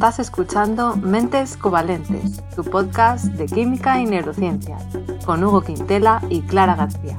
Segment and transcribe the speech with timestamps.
[0.00, 4.78] Estás escuchando Mentes Covalentes, tu podcast de química y neurociencia,
[5.26, 7.18] con Hugo Quintela y Clara García.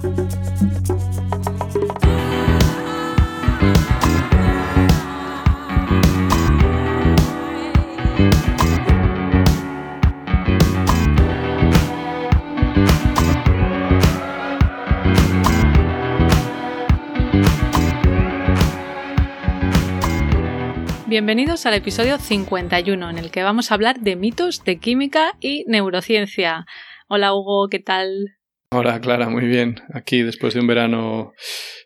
[21.11, 25.65] Bienvenidos al episodio 51, en el que vamos a hablar de mitos de química y
[25.67, 26.65] neurociencia.
[27.09, 28.37] Hola Hugo, ¿qué tal?
[28.71, 29.81] Hola Clara, muy bien.
[29.93, 31.33] Aquí después de un verano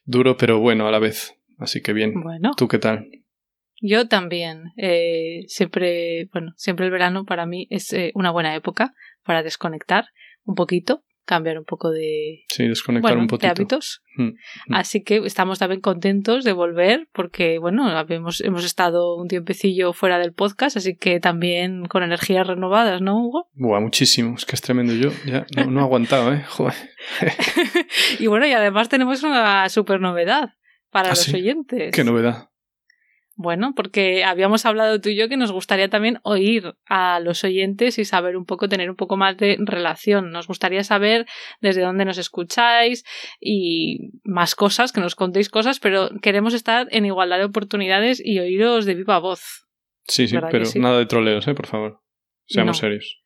[0.03, 1.33] duro, pero bueno a la vez.
[1.57, 2.21] Así que bien.
[2.21, 2.51] Bueno.
[2.55, 3.09] ¿Tú qué tal?
[3.81, 4.73] Yo también.
[4.77, 10.05] Eh, siempre, bueno, siempre el verano para mí es eh, una buena época para desconectar
[10.43, 14.01] un poquito cambiar un poco de, sí, desconectar un de hábitos.
[14.15, 14.73] Mm, mm.
[14.73, 20.19] Así que estamos también contentos de volver porque, bueno, hemos, hemos estado un tiempecillo fuera
[20.19, 23.49] del podcast, así que también con energías renovadas, ¿no, Hugo?
[23.53, 24.35] Buah, muchísimo.
[24.35, 24.93] Es que es tremendo.
[24.93, 26.43] Yo ya no, he aguantado, ¿eh?
[26.47, 26.75] Joder.
[28.19, 30.53] y bueno, y además tenemos una super novedad
[30.91, 31.91] para ¿Ah, los oyentes.
[31.93, 32.49] ¿Qué novedad?
[33.37, 37.99] Bueno, porque habíamos hablado tú y yo que nos gustaría también oír a los oyentes
[37.99, 40.31] y saber un poco, tener un poco más de relación.
[40.31, 41.25] Nos gustaría saber
[41.59, 43.03] desde dónde nos escucháis
[43.41, 48.39] y más cosas, que nos contéis cosas, pero queremos estar en igualdad de oportunidades y
[48.39, 49.67] oíros de viva voz.
[50.07, 51.55] Sí, sí, pero nada de troleos, ¿eh?
[51.55, 51.99] Por favor.
[52.45, 53.24] Seamos serios.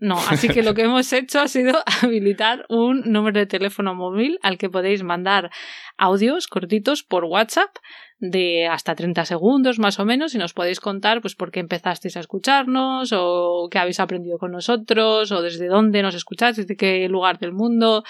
[0.00, 4.38] No, así que lo que hemos hecho ha sido habilitar un número de teléfono móvil
[4.42, 5.50] al que podéis mandar
[5.98, 7.70] audios cortitos por WhatsApp
[8.18, 12.16] de hasta 30 segundos más o menos y nos podéis contar pues por qué empezasteis
[12.16, 17.06] a escucharnos o qué habéis aprendido con nosotros o desde dónde nos escucháis, desde qué
[17.08, 18.02] lugar del mundo,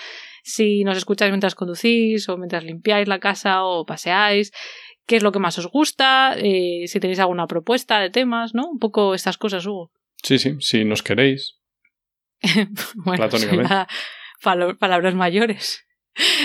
[0.42, 4.52] si nos escucháis mientras conducís o mientras limpiáis la casa o paseáis,
[5.06, 8.68] qué es lo que más os gusta, eh, si tenéis alguna propuesta de temas, ¿no?
[8.68, 9.90] Un poco estas cosas, Hugo.
[10.22, 11.59] Sí, sí, si nos queréis.
[12.94, 13.28] bueno,
[14.78, 15.84] palabras mayores.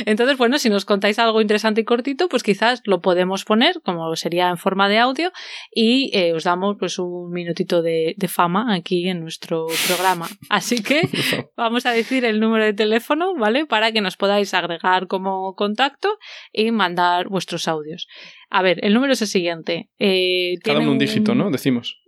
[0.06, 4.16] Entonces, bueno, si nos contáis algo interesante y cortito, pues quizás lo podemos poner, como
[4.16, 5.31] sería en forma de audio,
[5.73, 10.28] y eh, os damos pues un minutito de, fama aquí en nuestro programa.
[10.50, 11.01] Así que
[11.57, 13.66] vamos a decir el número de teléfono, ¿vale?
[13.66, 16.17] Para que nos podáis agregar como contacto
[16.51, 18.07] y mandar vuestros audios.
[18.50, 19.89] A ver, el número es el siguiente.
[20.00, 21.50] Eh, Cada uno un dígito, ¿no?
[21.50, 22.00] Decimos.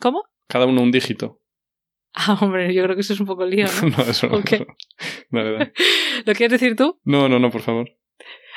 [0.00, 0.24] ¿Cómo?
[0.48, 1.40] Cada uno un dígito.
[2.14, 3.88] Ah, hombre, yo creo que eso es un poco lío, ¿no?
[3.98, 4.38] no, eso no.
[6.24, 7.00] ¿Lo quieres decir tú?
[7.04, 7.90] No, no, no, por favor.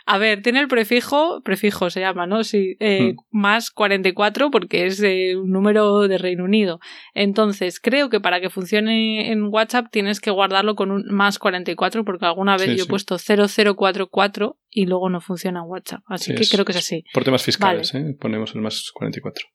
[0.09, 2.45] A ver, tiene el prefijo, prefijo se llama, ¿no?
[2.45, 3.18] Sí, eh, hmm.
[3.29, 6.79] más 44 porque es un número de Reino Unido.
[7.13, 12.06] Entonces, creo que para que funcione en WhatsApp tienes que guardarlo con un más 44
[12.06, 16.03] porque alguna vez yo he puesto 0044 y luego no funciona en WhatsApp.
[16.06, 17.03] Así que creo que es así.
[17.13, 18.16] Por temas fiscales, ¿eh?
[18.18, 19.45] Ponemos el más 44.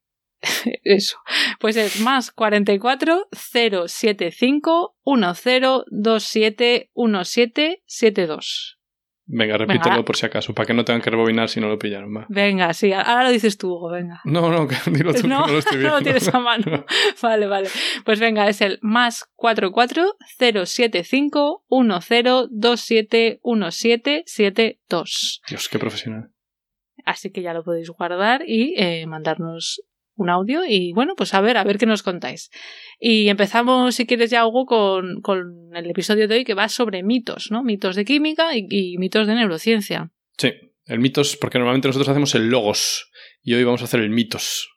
[0.84, 1.18] Eso.
[1.60, 8.78] Pues es más 44 075 1027 1772.
[9.24, 12.12] Venga, repítelo por si acaso, para que no tengan que rebobinar si no lo pillaron.
[12.14, 12.26] Va.
[12.28, 14.20] Venga, sí, ahora lo dices tú, Hugo, venga.
[14.24, 15.88] No, no, dilo tú, no, no lo estoy viendo.
[15.92, 16.84] No lo tienes a mano.
[17.22, 17.68] Vale, vale.
[18.04, 25.40] Pues venga, es el más 44 075 1027 1772.
[25.48, 26.30] Dios, qué profesional.
[27.04, 29.82] Así que ya lo podéis guardar y eh, mandarnos
[30.16, 32.50] un audio y bueno, pues a ver, a ver qué nos contáis.
[32.98, 37.02] Y empezamos, si quieres ya, Hugo, con, con el episodio de hoy que va sobre
[37.02, 37.62] mitos, ¿no?
[37.62, 40.10] Mitos de química y, mitos de neurociencia.
[40.36, 40.52] Sí,
[40.86, 43.10] el mitos, porque normalmente nosotros hacemos el logos
[43.42, 44.70] y hoy vamos a hacer el mitos.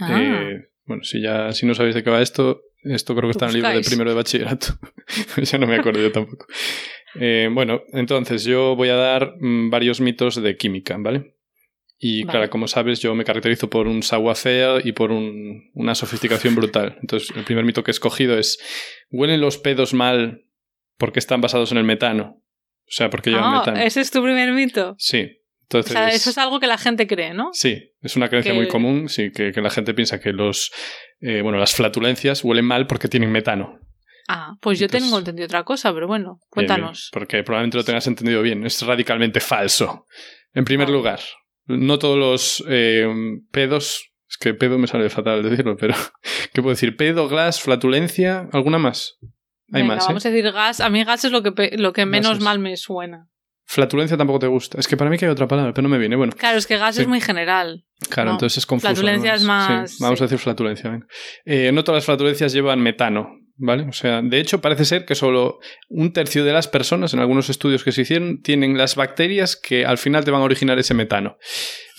[0.00, 0.20] Ah.
[0.20, 3.46] Eh, bueno, si ya si no sabéis de qué va esto, esto creo que está
[3.46, 4.78] en el libro de primero de bachillerato.
[5.42, 6.46] ya no me acuerdo yo tampoco.
[7.14, 11.37] Eh, bueno, entonces yo voy a dar mm, varios mitos de química, ¿vale?
[12.00, 14.36] Y claro, como sabes, yo me caracterizo por un savoir
[14.84, 16.96] y por una sofisticación brutal.
[17.00, 18.58] Entonces, el primer mito que he escogido es,
[19.10, 20.44] ¿huelen los pedos mal
[20.96, 22.40] porque están basados en el metano?
[22.88, 23.80] O sea, porque llevan ah, metano.
[23.80, 24.94] ¿Ese es tu primer mito?
[24.98, 25.40] Sí.
[25.62, 27.50] Entonces, o sea, eso es algo que la gente cree, ¿no?
[27.52, 30.72] Sí, es una creencia muy común, sí, que, la gente piensa que los,
[31.20, 33.78] eh, bueno, las flatulencias huelen mal porque tienen metano.
[34.28, 37.10] Ah, pues yo tengo entendido otra cosa, pero bueno, cuéntanos.
[37.12, 40.06] porque probablemente lo tengas entendido bien, es radicalmente falso.
[40.54, 41.20] En primer lugar,
[41.68, 43.06] no todos los eh,
[43.52, 44.10] pedos.
[44.28, 45.94] Es que pedo me sale fatal decirlo, pero.
[46.52, 46.96] ¿Qué puedo decir?
[46.96, 49.18] Pedo, gas, flatulencia, ¿alguna más?
[49.72, 50.06] Hay más.
[50.06, 50.28] Vamos ¿eh?
[50.28, 50.80] a decir gas.
[50.80, 53.28] A mí gas es lo que, lo que menos mal me suena.
[53.64, 54.80] Flatulencia tampoco te gusta.
[54.80, 56.16] Es que para mí que hay otra palabra, pero no me viene.
[56.16, 56.32] Bueno.
[56.36, 57.84] Claro, es que gas es muy general.
[58.08, 58.94] Claro, entonces es confuso.
[58.94, 59.98] Flatulencia es más.
[60.00, 61.00] vamos a decir flatulencia.
[61.44, 63.28] Eh, no todas las flatulencias llevan metano.
[63.58, 63.84] ¿Vale?
[63.88, 65.58] O sea, de hecho parece ser que solo
[65.88, 69.84] un tercio de las personas, en algunos estudios que se hicieron, tienen las bacterias que
[69.84, 71.36] al final te van a originar ese metano.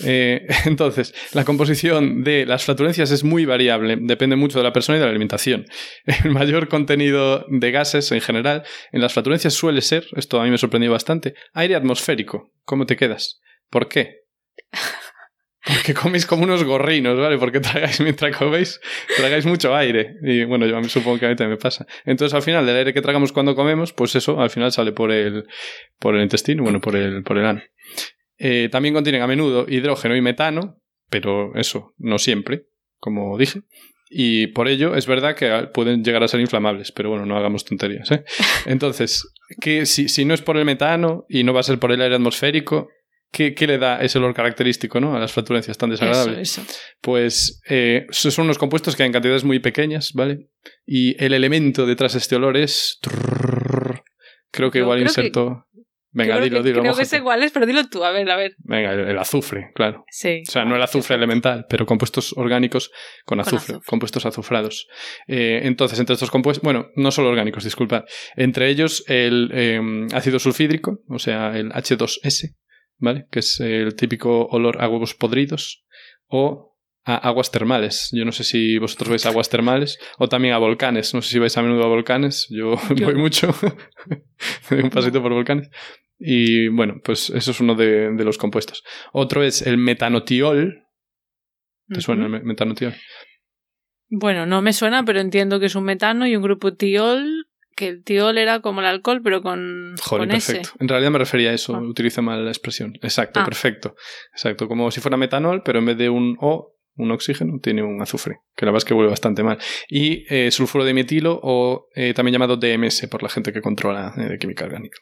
[0.03, 4.97] Eh, entonces, la composición de las flatulencias es muy variable, depende mucho de la persona
[4.97, 5.65] y de la alimentación.
[6.23, 10.49] El mayor contenido de gases en general en las flatulencias suele ser, esto a mí
[10.49, 12.51] me sorprendió bastante, aire atmosférico.
[12.63, 13.41] ¿Cómo te quedas?
[13.69, 14.21] ¿Por qué?
[15.79, 17.37] Porque coméis como unos gorrinos, ¿vale?
[17.37, 18.81] Porque tragáis mientras coméis,
[19.15, 20.17] tragáis mucho aire.
[20.21, 21.87] Y bueno, yo supongo que a mí también me pasa.
[22.03, 25.09] Entonces, al final, del aire que tragamos cuando comemos, pues eso, al final sale por
[25.11, 25.45] el,
[25.97, 27.61] por el intestino, bueno, por el, por el ano.
[28.37, 32.65] Eh, también contienen a menudo hidrógeno y metano, pero eso, no siempre,
[32.97, 33.61] como dije.
[34.09, 37.63] Y por ello es verdad que pueden llegar a ser inflamables, pero bueno, no hagamos
[37.63, 38.11] tonterías.
[38.11, 38.25] ¿eh?
[38.65, 39.31] Entonces,
[39.61, 42.01] que si, si no es por el metano y no va a ser por el
[42.01, 42.89] aire atmosférico,
[43.31, 45.15] ¿Qué, le da ese olor característico ¿no?
[45.15, 46.61] a las flatulencias tan desagradables?
[46.99, 50.47] Pues eh, son unos compuestos que hay en cantidades muy pequeñas, ¿vale?
[50.85, 52.99] Y el elemento detrás de este olor es...
[54.51, 55.67] Creo que igual inserto...
[56.11, 56.81] Venga, dilo, dilo.
[56.81, 58.55] Creo que es igual, pero dilo tú, a ver, a ver.
[58.57, 60.05] Venga, el, azufre, claro.
[60.09, 60.41] Sí.
[60.47, 62.91] O sea, no el azufre elemental, pero compuestos orgánicos
[63.25, 64.87] con azufre, compuestos azufrados.
[65.27, 68.05] Eh, entonces, entre estos compuestos, bueno, no solo orgánicos, disculpad.
[68.35, 72.55] Entre ellos el em, ácido sulfídrico, o sea, el H2S,
[72.99, 73.27] ¿vale?
[73.31, 75.85] Que es el típico olor a huevos podridos
[76.27, 78.09] o a aguas termales.
[78.11, 81.13] Yo no sé si vosotros veis aguas termales o también a volcanes.
[81.13, 82.47] No sé si vais a menudo a volcanes.
[82.49, 83.53] Yo, voy mucho.
[84.69, 85.69] doy un pasito por volcanes.
[86.19, 88.83] Y bueno, pues eso es uno de, los compuestos.
[89.13, 90.83] Otro es el metanotiol.
[91.87, 92.93] ¿Te suena el metanotiol?
[94.09, 97.38] Bueno, no me suena, pero entiendo que es un metano y un grupo tiol
[97.79, 100.71] que el tiol era como el alcohol, pero con, Joder, perfecto.
[100.79, 101.79] En realidad me refería a eso, ah.
[101.79, 102.93] utilizo mal la expresión.
[103.01, 103.45] Exacto, ah.
[103.45, 103.95] perfecto.
[104.33, 108.01] Exacto, como si fuera metanol, pero en vez de un O, un oxígeno, tiene un
[108.01, 109.59] azufre, que la verdad es que huele bastante mal.
[109.87, 114.13] Y eh, sulfuro de metilo, o eh, también llamado DMS, por la gente que controla
[114.17, 114.97] eh, de química orgánica.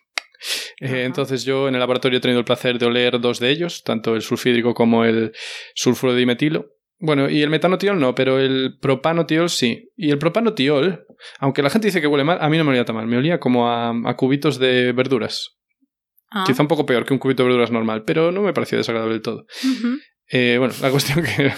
[0.79, 4.13] entonces yo en el laboratorio he tenido el placer de oler dos de ellos, tanto
[4.13, 5.31] el sulfídrico como el
[5.73, 9.91] sulfuro de dimetilo, bueno, y el metanotiol no, pero el propanotiol sí.
[9.95, 11.05] Y el propanotiol,
[11.39, 13.07] aunque la gente dice que huele mal, a mí no me olía tan mal.
[13.07, 15.57] Me olía como a, cubitos de verduras.
[16.31, 16.43] Ah.
[16.45, 19.13] Quizá un poco peor que un cubito de verduras normal, pero no me pareció desagradable
[19.13, 19.45] del todo.
[20.29, 21.53] Eh, bueno, la cuestión que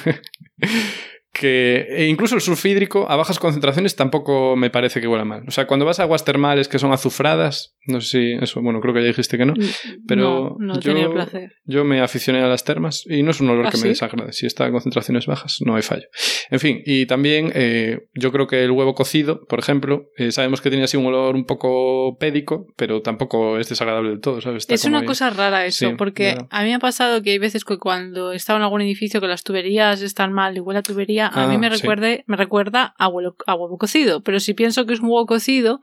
[1.32, 5.44] que e incluso el sulfídrico a bajas concentraciones tampoco me parece que huela mal.
[5.48, 8.82] O sea, cuando vas a aguas termales que son azufradas, no sé si eso, bueno,
[8.82, 11.54] creo que ya dijiste que no, mm, pero no, yo, placer.
[11.66, 14.34] yo me aficioné a las termas y no es un olor ¿Ah, que me desagrade.
[14.34, 16.08] Si está a concentraciones bajas, no hay fallo.
[16.50, 20.62] En fin, y también eh, yo creo que el huevo cocido, por ejemplo, eh, sabemos
[20.62, 24.66] que tiene así un olor un poco pédico, pero tampoco es desagradable del todo, ¿sabes?
[24.68, 27.78] es una cosa rara eso, porque a mí me ha pasado que hay veces que
[27.78, 31.48] cuando estaba en algún edificio que las tuberías están mal y huele a tubería, a
[31.48, 34.22] mí ah, me, recuerde, me recuerda a huevo, a huevo cocido.
[34.24, 35.80] Pero si pienso que es un huevo cocido,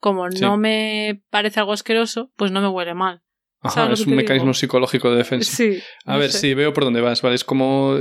[0.00, 3.22] como no me parece algo asqueroso, pues no me huele mal.
[3.60, 5.50] Ajá, es un mecanismo psicológico de defensa.
[5.50, 5.80] Sí.
[6.04, 7.34] A ver, sí, veo por dónde vas, ¿vale?
[7.34, 7.96] Es como.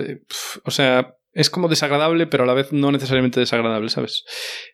[0.64, 4.24] o sea, es como desagradable, pero a la vez no necesariamente desagradable, ¿sabes?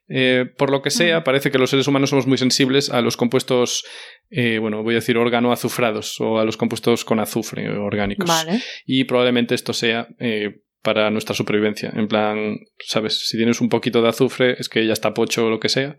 [0.07, 3.17] Eh, por lo que sea, parece que los seres humanos somos muy sensibles a los
[3.17, 3.83] compuestos,
[4.29, 8.29] eh, bueno, voy a decir organoazufrados o a los compuestos con azufre orgánicos.
[8.29, 8.61] Vale.
[8.85, 11.91] Y probablemente esto sea eh, para nuestra supervivencia.
[11.95, 13.27] En plan, ¿sabes?
[13.27, 15.97] Si tienes un poquito de azufre, es que ya está pocho o lo que sea.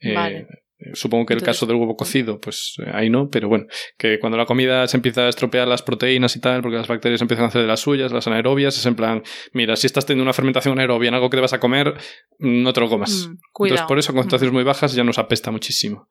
[0.00, 0.46] Eh,
[0.92, 3.64] supongo que el caso del huevo cocido, pues eh, ahí no, pero bueno,
[3.96, 7.22] que cuando la comida se empieza a estropear las proteínas y tal, porque las bacterias
[7.22, 10.24] empiezan a hacer de las suyas, las anaerobias, es en plan, mira, si estás teniendo
[10.24, 11.94] una fermentación anaerobia en algo que te vas a comer,
[12.38, 13.28] no te lo comas.
[13.28, 16.08] Mm, Entonces, por eso, con concentraciones muy bajas ya nos apesta muchísimo.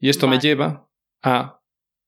[0.00, 0.88] Y esto me lleva
[1.22, 1.59] a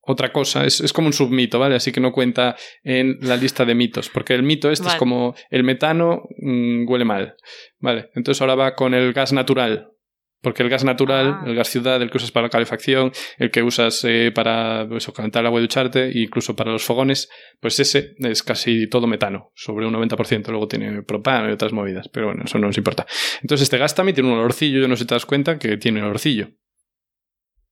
[0.05, 1.75] otra cosa, es, como un submito, ¿vale?
[1.75, 5.33] Así que no cuenta en la lista de mitos, porque el mito este es como
[5.49, 7.35] el metano mm, huele mal,
[7.79, 8.09] ¿vale?
[8.13, 9.93] Entonces ahora va con el gas natural,
[10.41, 11.43] porque el gas natural, ah.
[11.47, 15.09] el gas ciudad, el que usas para la calefacción, el que usas eh, para pues,
[15.15, 17.29] calentar el agua y ducharte, e incluso para los fogones,
[17.61, 20.49] pues ese es casi todo metano, sobre un 90%.
[20.49, 23.05] Luego tiene propano y otras movidas, pero bueno, eso no nos importa.
[23.41, 25.77] Entonces este gas también tiene un olorcillo, yo no sé si te das cuenta que
[25.77, 26.49] tiene un olorcillo.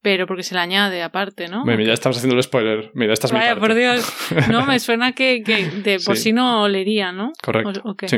[0.01, 1.63] Pero porque se le añade aparte, ¿no?
[1.63, 2.91] Mira, ya estamos haciendo el spoiler.
[2.96, 4.12] Mira, esta es Vaya, mi por Dios.
[4.50, 6.34] No, me suena que, que de por sí.
[6.34, 7.31] no olería, ¿no?
[7.41, 7.84] Correcto.
[8.08, 8.17] Sí.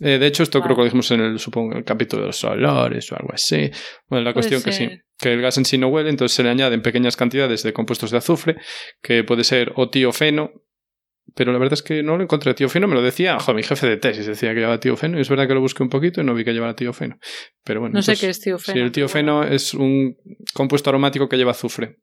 [0.00, 2.44] Eh, de hecho, esto creo que lo dijimos en el, supongo, el capítulo de los
[2.44, 3.70] olores o algo así.
[4.08, 6.50] Bueno, la cuestión que sí, que el gas en sí no huele, entonces se le
[6.50, 8.56] añaden pequeñas cantidades de compuestos de azufre,
[9.02, 10.50] que puede ser o tiofeno,
[11.36, 13.86] pero la verdad es que no lo encontré tiofeno, me lo decía, ojo, mi jefe
[13.86, 16.24] de tesis decía que llevaba tiofeno, y es verdad que lo busqué un poquito y
[16.24, 17.18] no vi que llevara tiofeno.
[17.62, 18.74] Pero bueno, no sé qué es tiofeno.
[18.74, 20.16] Sí, el tiofeno es un
[20.54, 21.98] compuesto aromático que lleva azufre.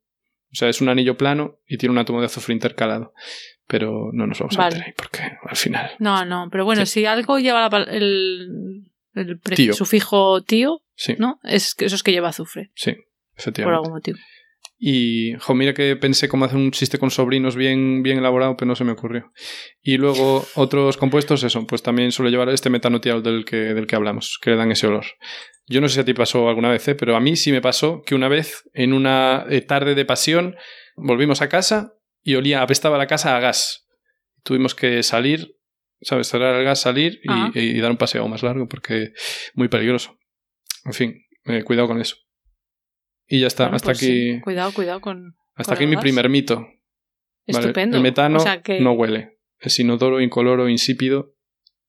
[0.51, 3.11] O sea, es un anillo plano y tiene un átomo de azufre intercalado.
[3.67, 5.91] Pero no nos vamos a meter ahí porque al final.
[5.97, 8.85] No, no, pero bueno, si algo lleva el,
[9.15, 11.15] el sufijo tío, Sí.
[11.17, 11.39] ¿no?
[11.43, 12.69] Es que eso es que lleva azufre.
[12.75, 13.03] Sí, Por
[13.37, 13.75] efectivamente.
[13.77, 14.17] algún motivo.
[14.85, 18.67] Y, jo, mira que pensé cómo hacer un chiste con sobrinos bien, bien elaborado, pero
[18.67, 19.31] no se me ocurrió.
[19.81, 23.95] Y luego otros compuestos, eso, pues también suele llevar este metanotial del que, del que
[23.95, 25.05] hablamos, que le dan ese olor.
[25.67, 26.95] Yo no sé si a ti pasó alguna vez, ¿eh?
[26.95, 30.57] pero a mí sí me pasó que una vez, en una eh, tarde de pasión,
[30.97, 33.87] volvimos a casa y olía, apestaba la casa a gas.
[34.43, 35.55] Tuvimos que salir,
[36.01, 36.27] ¿sabes?
[36.27, 39.13] Cerrar el gas, salir y, y dar un paseo más largo porque
[39.53, 40.17] muy peligroso.
[40.83, 42.17] En fin, eh, cuidado con eso.
[43.27, 44.41] Y ya está, Bueno, hasta pues sí, aquí.
[44.41, 45.35] Cuidado, cuidado con.
[45.55, 46.55] Hasta con aquí mi primer mito.
[46.57, 46.69] ¿vale?
[47.45, 47.97] Estupendo.
[47.97, 49.39] El metano O sea que- no huele.
[49.59, 51.35] Es inodoro, incoloro, insípido.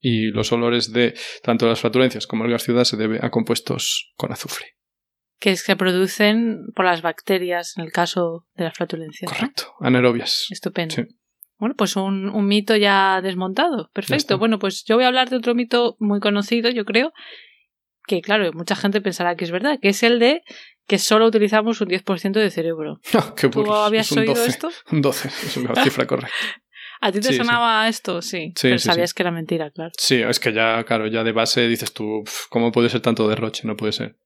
[0.00, 4.12] Y los olores de tanto las flatulencias como el gas ciudad se debe a compuestos
[4.17, 4.67] con azufre.
[5.41, 9.31] que se producen por las bacterias en el caso de las flatulencias.
[9.31, 9.37] ¿no?
[9.37, 9.75] Correcto.
[9.81, 10.47] Anaerobias.
[10.50, 10.95] Estupendo.
[10.95, 11.03] Sí.
[11.59, 13.87] Bueno, pues un, un mito ya desmontado.
[13.88, 13.91] Ya.
[13.93, 14.38] Perfecto.
[14.38, 17.12] Bueno, pues yo voy a hablar de otro mito muy conocido, yo creo,
[18.07, 20.43] que claro, mucha gente pensará que es verdad, que es el de
[20.87, 23.00] que solo utilizamos un 10% de cerebro.
[23.37, 24.50] Qué ¿Tú habías Es un oído 12.
[24.50, 24.71] esto?
[24.93, 25.29] Un 12.
[25.29, 26.35] Es una cifra correcta.
[27.00, 27.38] ¿A ti te Sí, sí.
[27.38, 28.23] sonaba esto?
[28.23, 28.53] Sí.
[28.57, 29.14] Sí, pero sí, sabías sí.
[29.14, 29.91] que era mentira, claro.
[29.99, 33.29] Sí, es que ya, claro, ya de base dices tú, "Uf, ¿cómo puede ser tanto
[33.29, 33.67] derroche?
[33.67, 34.17] No puede ser.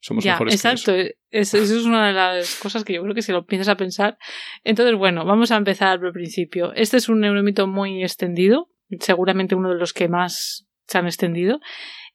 [0.00, 0.94] Somos Ya, mejores que exacto.
[0.94, 1.10] eso.
[1.30, 3.76] Es- eso es una de las cosas que yo creo que si lo piensas a
[3.76, 4.16] pensar.
[4.62, 6.72] Entonces, bueno, vamos a empezar por el principio.
[6.74, 8.68] Este es un neuromito muy extendido,
[9.00, 11.58] seguramente uno de los que más se han extendido.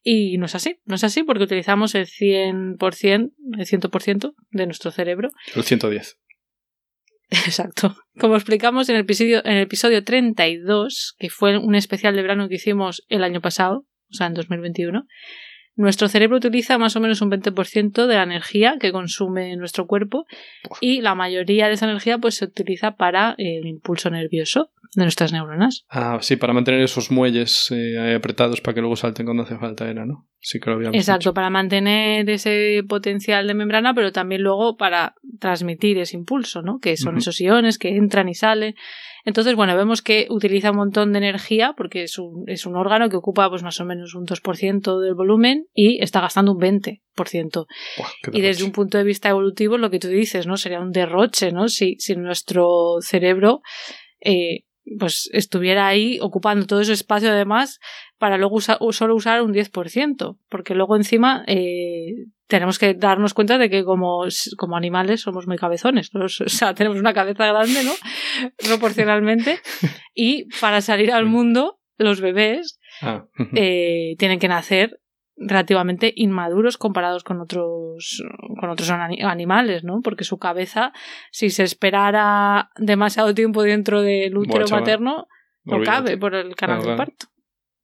[0.03, 4.91] Y no es así, no es así porque utilizamos el 100%, el 100% de nuestro
[4.91, 5.29] cerebro.
[5.55, 6.19] El 110.
[7.29, 7.95] Exacto.
[8.19, 12.49] Como explicamos en el episodio, en el episodio 32, que fue un especial de verano
[12.49, 15.05] que hicimos el año pasado, o sea, en 2021,
[15.75, 20.25] nuestro cerebro utiliza más o menos un 20% de la energía que consume nuestro cuerpo
[20.81, 25.33] y la mayoría de esa energía pues se utiliza para el impulso nervioso de nuestras
[25.33, 25.85] neuronas.
[25.89, 29.89] Ah, sí, para mantener esos muelles eh, apretados para que luego salten cuando hace falta,
[29.89, 30.27] era, ¿no?
[30.39, 35.15] Sí que lo habíamos Exacto, para mantener ese potencial de membrana, pero también luego para
[35.39, 36.79] transmitir ese impulso, ¿no?
[36.79, 38.75] Que son esos iones que entran y salen.
[39.25, 43.09] Entonces, bueno, vemos que utiliza un montón de energía porque es un, es un órgano
[43.09, 47.65] que ocupa pues más o menos un 2% del volumen y está gastando un 20%.
[47.97, 50.57] Buah, qué Y desde un punto de vista evolutivo, lo que tú dices, ¿no?
[50.57, 51.69] Sería un derroche, ¿no?
[51.69, 53.61] Si, si nuestro cerebro
[54.19, 54.65] eh,
[54.99, 57.79] pues estuviera ahí ocupando todo ese espacio además
[58.17, 63.57] para luego usa- solo usar un 10%, porque luego encima eh, tenemos que darnos cuenta
[63.57, 64.25] de que como,
[64.57, 66.25] como animales somos muy cabezones, ¿no?
[66.25, 67.91] o sea, tenemos una cabeza grande, ¿no?
[68.67, 69.59] Proporcionalmente,
[70.13, 74.99] y para salir al mundo, los bebés Ah, eh, tienen que nacer
[75.35, 78.23] relativamente inmaduros comparados con otros
[78.59, 80.01] con otros ani- animales, ¿no?
[80.03, 80.93] Porque su cabeza,
[81.31, 85.27] si se esperara demasiado tiempo dentro del útero Buah, materno,
[85.63, 85.97] no Olvídate.
[85.97, 87.25] cabe por el canal del parto.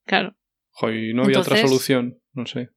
[0.05, 0.35] Claro.
[0.69, 2.69] Jo, y no había otra solución, no sé.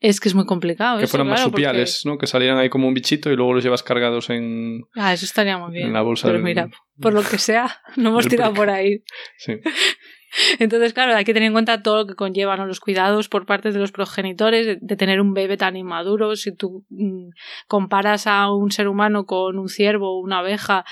[0.00, 0.98] Es que es muy complicado.
[0.98, 2.18] que eso, fueran claro, marsupiales, ¿no?
[2.18, 5.56] Que salieran ahí como un bichito y luego los llevas cargados en, Ah, eso estaría
[5.56, 5.86] muy bien.
[5.88, 6.68] en la bolsa Pero del- mira,
[7.00, 9.02] por lo que sea, no hemos tirado por ahí.
[9.38, 9.54] Sí.
[10.58, 12.66] Entonces, claro, hay que tener en cuenta todo lo que conllevan ¿no?
[12.66, 16.34] los cuidados por parte de los progenitores de, de tener un bebé tan inmaduro.
[16.34, 17.28] Si tú mm,
[17.68, 20.84] comparas a un ser humano con un ciervo o una abeja,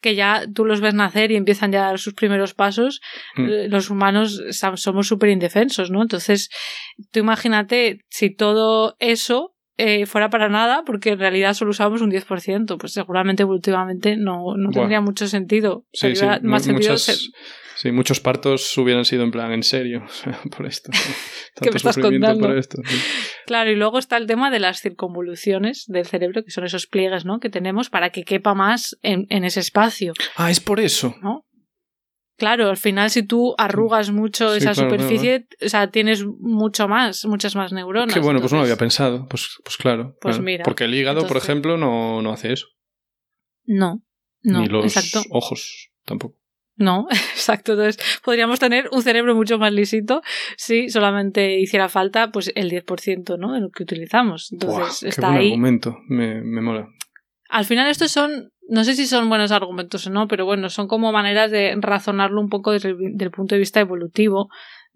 [0.00, 3.00] que ya tú los ves nacer y empiezan ya a dar sus primeros pasos,
[3.36, 3.44] Mm.
[3.48, 4.42] eh, los humanos
[4.76, 6.02] somos súper indefensos, ¿no?
[6.02, 6.48] Entonces,
[7.10, 12.10] tú imagínate si todo eso eh, fuera para nada, porque en realidad solo usamos un
[12.10, 15.84] 10%, pues seguramente evolutivamente no, no tendría mucho sentido.
[15.92, 17.18] Sí, sí, Tendría más sentido muchas- ser-
[17.76, 20.04] sí, muchos partos hubieran sido en plan, en serio,
[20.56, 20.90] por esto.
[21.60, 22.48] ¿Qué me estás contando?
[22.48, 22.82] por esto.
[22.84, 22.96] sí.
[23.46, 27.24] Claro, y luego está el tema de las circunvoluciones del cerebro, que son esos pliegues,
[27.24, 27.38] ¿no?
[27.38, 31.14] Que tenemos para que quepa más en, en ese espacio, Ah, es por eso.
[31.22, 31.46] ¿no?
[32.36, 36.24] Claro, al final si tú arrugas mucho Sí, esa claro, claro, superficie, o sea, tienes
[36.26, 38.12] mucho más, muchas más neuronas.
[38.12, 39.26] Qué bueno, pues no lo había pensado.
[39.28, 40.16] Pues, pues claro.
[40.20, 40.44] Pues claro.
[40.44, 42.66] mira, Porque el hígado, por ejemplo, no, no hace eso.
[43.64, 44.02] No,
[44.42, 45.26] no, Ni los exacto.
[45.30, 46.35] ojos tampoco.
[46.76, 47.72] No, exacto.
[47.72, 50.22] Entonces, podríamos tener un cerebro mucho más lisito
[50.56, 53.52] si solamente hiciera falta pues el 10%, ¿no?
[53.52, 54.52] De lo que utilizamos.
[54.52, 55.46] Entonces, Buah, qué está buen ahí.
[55.48, 55.98] argumento.
[56.08, 56.88] Me, me mola.
[57.48, 60.88] Al final estos son, no sé si son buenos argumentos o no, pero bueno, son
[60.88, 64.48] como maneras de razonarlo un poco desde el, del punto de vista evolutivo.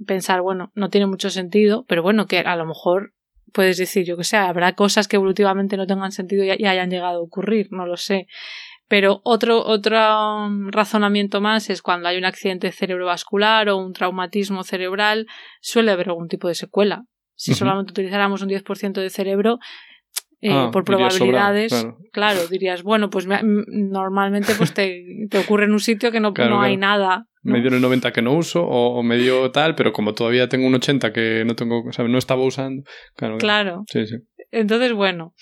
[0.07, 3.15] Pensar, bueno, no tiene mucho sentido, pero bueno, que a lo mejor
[3.53, 7.19] puedes decir, yo que sé, habrá cosas que evolutivamente no tengan sentido y hayan llegado
[7.19, 8.27] a ocurrir, no lo sé.
[8.91, 9.97] Pero otro, otro
[10.47, 15.29] um, razonamiento más es cuando hay un accidente cerebrovascular o un traumatismo cerebral,
[15.61, 17.05] suele haber algún tipo de secuela.
[17.37, 19.61] Si solamente utilizáramos un 10% de cerebro,
[20.41, 21.99] eh, Ah, por sobrado, probabilidades, claro.
[22.13, 26.35] claro, dirías, bueno, pues me- normalmente pues te, te ocurre en un sitio que no,
[26.35, 29.75] Claro, no hay nada me dio el 90 que no uso o, me dio tal,
[29.75, 32.83] pero como todavía tengo un 80 que no tengo, o sea, no estaba usando.
[33.15, 33.39] Claro.
[33.39, 33.85] Claro.
[33.91, 34.17] Sí, sí.
[34.51, 35.33] Entonces, bueno,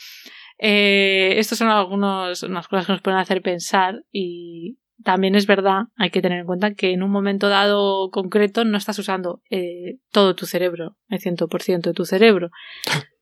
[0.59, 5.85] eh, estas son algunas unas cosas que nos pueden hacer pensar y también es verdad,
[5.97, 9.99] hay que tener en cuenta que en un momento dado concreto no estás usando eh,
[10.11, 12.51] todo tu cerebro, el 100% de tu cerebro.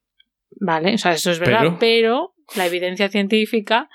[0.59, 3.91] Vale, o sea, eso es verdad, pero la evidencia científica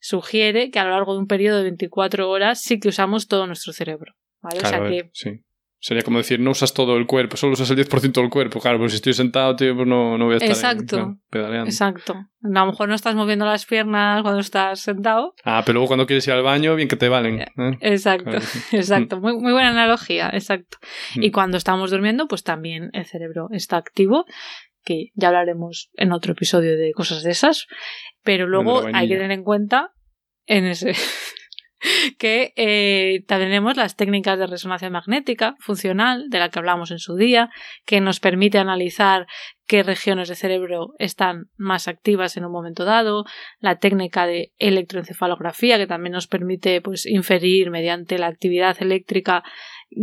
[0.00, 3.46] sugiere que a lo largo de un periodo de 24 horas sí que usamos todo
[3.46, 4.14] nuestro cerebro.
[4.40, 4.60] ¿vale?
[4.62, 5.10] o sea que...
[5.12, 5.42] Sí.
[5.86, 8.58] Sería como decir, no usas todo el cuerpo, solo usas el 10% del cuerpo.
[8.58, 11.18] Claro, pues si estoy sentado, tío, pues no, no voy a estar Exacto.
[11.30, 11.70] pedaleando.
[11.70, 12.14] Exacto.
[12.14, 15.34] A lo mejor no estás moviendo las piernas cuando estás sentado.
[15.44, 17.42] Ah, pero luego cuando quieres ir al baño, bien que te valen.
[17.42, 17.78] ¿eh?
[17.82, 18.32] Exacto,
[18.72, 19.20] exacto.
[19.20, 20.78] Muy, muy buena analogía, exacto.
[21.14, 21.22] Mm.
[21.22, 24.24] Y cuando estamos durmiendo, pues también el cerebro está activo,
[24.82, 27.68] que ya hablaremos en otro episodio de cosas de esas.
[28.24, 29.92] Pero luego hay que tener en cuenta
[30.46, 30.94] en ese
[32.18, 37.16] que eh, tenemos las técnicas de resonancia magnética funcional, de la que hablamos en su
[37.16, 37.50] día,
[37.84, 39.26] que nos permite analizar
[39.66, 43.24] qué regiones de cerebro están más activas en un momento dado,
[43.58, 49.42] la técnica de electroencefalografía, que también nos permite pues, inferir mediante la actividad eléctrica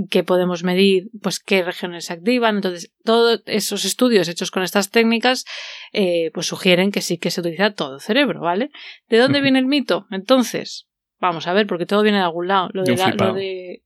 [0.10, 2.58] que podemos medir pues qué regiones se activan.
[2.58, 5.46] Entonces, todos esos estudios hechos con estas técnicas
[5.92, 8.70] eh, pues sugieren que sí que se utiliza todo el cerebro, ¿vale?
[9.08, 10.08] ¿De dónde viene el mito?
[10.10, 10.88] Entonces,
[11.24, 12.70] Vamos a ver, porque todo viene de algún lado.
[12.74, 13.82] Lo de, lo de...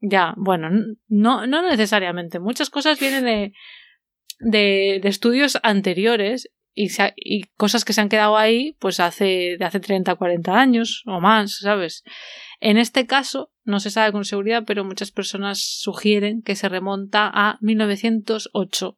[0.00, 0.70] Ya, bueno,
[1.08, 2.38] no, no necesariamente.
[2.38, 3.52] Muchas cosas vienen de,
[4.38, 9.64] de, de estudios anteriores y, y, cosas que se han quedado ahí pues hace, de
[9.64, 12.04] hace 30, 40 años o más, ¿sabes?
[12.60, 17.28] En este caso, no se sabe con seguridad, pero muchas personas sugieren que se remonta
[17.34, 18.96] a 1908.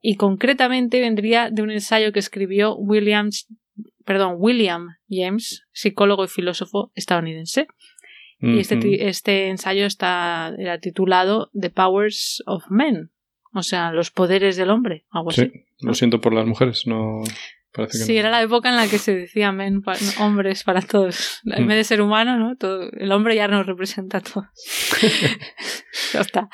[0.00, 3.46] Y concretamente vendría de un ensayo que escribió Williams
[4.06, 7.66] perdón, William James, psicólogo y filósofo estadounidense.
[8.38, 13.10] Y este, este ensayo está, era titulado The Powers of Men,
[13.54, 17.22] o sea, los poderes del hombre, algo sí, Lo siento por las mujeres, no.
[17.72, 19.82] Parece que sí, era la época en la que se decía men,
[20.20, 21.40] hombres para todos.
[21.46, 21.68] En mm.
[21.68, 22.56] vez de ser humano, ¿no?
[22.56, 24.46] Todo, el hombre ya nos representa a todos.
[26.12, 26.50] ya está.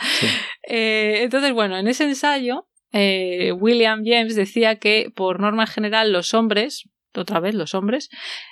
[0.69, 6.35] Eh, entonces, bueno, en ese ensayo, eh, William James decía que, por norma general, los
[6.35, 6.89] hombres,
[7.21, 8.09] otra vez los hombres,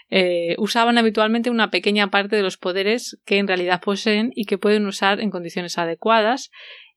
[0.08, 4.58] eh, usaban habitualmente una pequeña parte de los poderes que en realidad poseen y que
[4.58, 6.50] pueden usar en condiciones adecuadas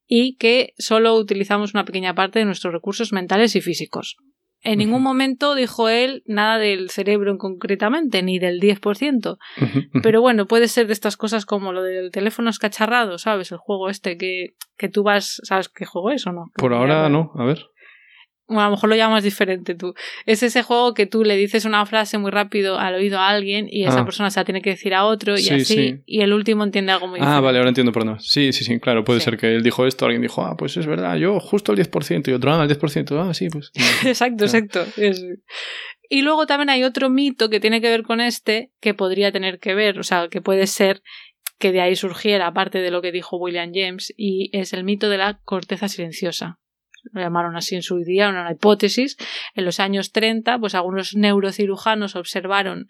[0.06, 4.18] y que solo utilizamos una pequeña parte de nuestros recursos mentales y físicos.
[4.66, 9.38] En ningún momento dijo él nada del cerebro concretamente, ni del 10%.
[10.02, 13.52] Pero bueno, puede ser de estas cosas como lo del teléfono escacharrado, ¿sabes?
[13.52, 15.42] El juego este que, que tú vas.
[15.44, 16.46] ¿Sabes qué juego es o no?
[16.56, 17.60] Por ahora no, a ver
[18.50, 19.94] a lo mejor lo llamas diferente tú.
[20.26, 23.68] Es ese juego que tú le dices una frase muy rápido al oído a alguien
[23.70, 24.06] y esa ah.
[24.06, 27.08] persona se la tiene que decir a otro y así, y el último entiende algo
[27.08, 27.38] muy diferente.
[27.38, 28.22] Ah, vale, ahora entiendo por dónde.
[28.22, 30.86] Sí, sí, sí, claro, puede ser que él dijo esto, alguien dijo, ah, pues es
[30.86, 33.72] verdad, yo justo el 10% y otro, ah, el 10%, ah, sí, pues.
[34.06, 34.86] exacto, exacto.
[36.10, 39.60] Y luego también hay otro mito que tiene que ver con este, que podría tener
[39.60, 41.02] que ver, o sea, que puede ser
[41.58, 45.10] que de ahí surgiera, aparte de lo que dijo William James, y es el mito
[45.10, 46.60] de la corteza silenciosa
[47.12, 49.18] lo llamaron así en su día, una hipótesis.
[49.56, 52.88] En los años 30, pues algunos neurocirujanos observaron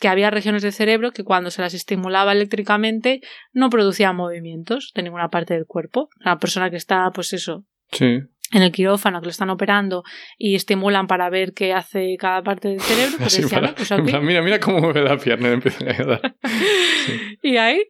[0.00, 3.20] que había regiones del cerebro que cuando se las estimulaba eléctricamente
[3.52, 6.08] no producían movimientos de ninguna parte del cuerpo.
[6.18, 8.04] La persona que está, pues eso, sí.
[8.52, 10.02] en el quirófano, que lo están operando
[10.36, 13.46] y estimulan para ver qué hace cada parte del cerebro, pues,
[13.76, 16.36] pues mira, mira cómo mueve la pierna y empieza a ayudar.
[17.42, 17.82] Y ahí,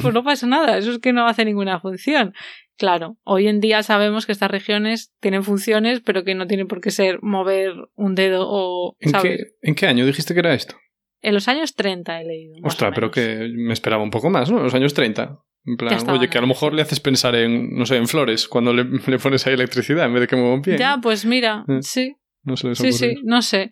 [0.00, 2.32] pues no pasa nada, eso es que no hace ninguna función.
[2.80, 6.80] Claro, hoy en día sabemos que estas regiones tienen funciones, pero que no tienen por
[6.80, 8.96] qué ser mover un dedo o.
[9.00, 10.76] ¿En, Qué, ¿en qué año dijiste que era esto?
[11.20, 12.54] En los años 30 he leído.
[12.62, 14.56] Ostras, pero que me esperaba un poco más, ¿no?
[14.56, 15.42] En los años 30.
[15.66, 18.48] En plan, oye, que a lo mejor le haces pensar en, no sé, en flores,
[18.48, 18.86] cuando le,
[19.18, 20.78] pones ahí electricidad en vez de que mueva un pie.
[20.78, 22.16] Ya, pues mira, eh, sí.
[22.44, 23.70] No sé, sí, sí, no sé.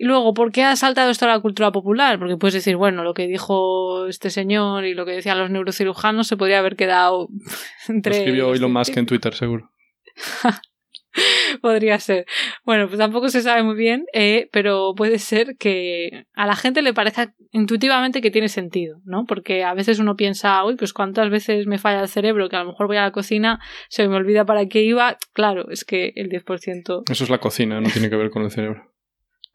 [0.00, 2.18] Y luego, ¿por qué ha saltado esto a la cultura popular?
[2.18, 6.26] Porque puedes decir, bueno, lo que dijo este señor y lo que decían los neurocirujanos
[6.26, 7.28] se podría haber quedado
[7.86, 8.12] entre.
[8.12, 9.70] Lo escribió Elon Musk en Twitter, seguro.
[11.60, 12.24] Podría ser.
[12.64, 16.80] Bueno, pues tampoco se sabe muy bien, eh, pero puede ser que a la gente
[16.80, 19.26] le parezca intuitivamente que tiene sentido, ¿no?
[19.26, 22.60] Porque a veces uno piensa, uy, pues cuántas veces me falla el cerebro, que a
[22.60, 23.60] lo mejor voy a la cocina,
[23.90, 25.18] se me olvida para qué iba.
[25.34, 27.02] Claro, es que el 10%.
[27.10, 28.89] Eso es la cocina, no tiene que ver con el cerebro.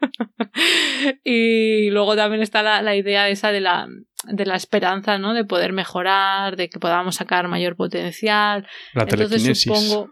[1.24, 3.88] y luego también está la, idea esa de la,
[4.26, 5.34] de la esperanza, ¿no?
[5.34, 8.68] De poder mejorar, de que podamos sacar mayor potencial.
[8.94, 10.12] La Entonces supongo.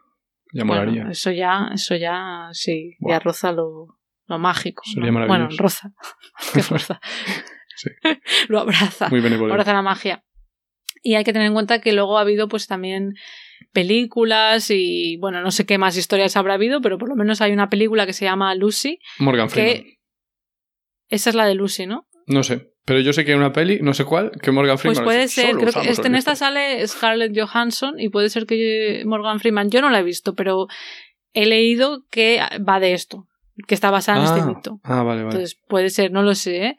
[0.55, 4.83] Ya bueno, eso ya, eso ya, sí, ya roza lo, lo mágico.
[4.95, 5.91] Bueno, roza.
[6.53, 6.99] Qué fuerza.
[8.49, 9.09] lo abraza.
[9.09, 10.23] Muy abraza la magia.
[11.01, 13.15] Y hay que tener en cuenta que luego ha habido pues también
[13.71, 17.51] películas y bueno, no sé qué más historias habrá habido, pero por lo menos hay
[17.51, 18.99] una película que se llama Lucy.
[19.19, 19.85] Morgan Freeman.
[21.09, 22.07] Esa es la de Lucy, ¿no?
[22.25, 25.03] No sé, pero yo sé que hay una peli, no sé cuál, que Morgan Freeman.
[25.03, 29.03] Pues puede ser, creo que este, en esta sale Scarlett Johansson y puede ser que
[29.05, 30.67] Morgan Freeman, yo no la he visto, pero
[31.33, 33.27] he leído que va de esto,
[33.67, 34.79] que está basada en este ah, mito.
[34.83, 35.35] Ah, vale, vale.
[35.35, 36.77] Entonces puede ser, no lo sé, ¿eh?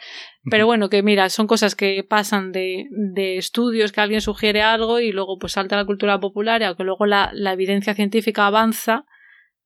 [0.51, 5.01] Pero bueno, que mira, son cosas que pasan de, de, estudios, que alguien sugiere algo
[5.01, 9.07] y luego pues salta la cultura popular y aunque luego la, la evidencia científica avanza,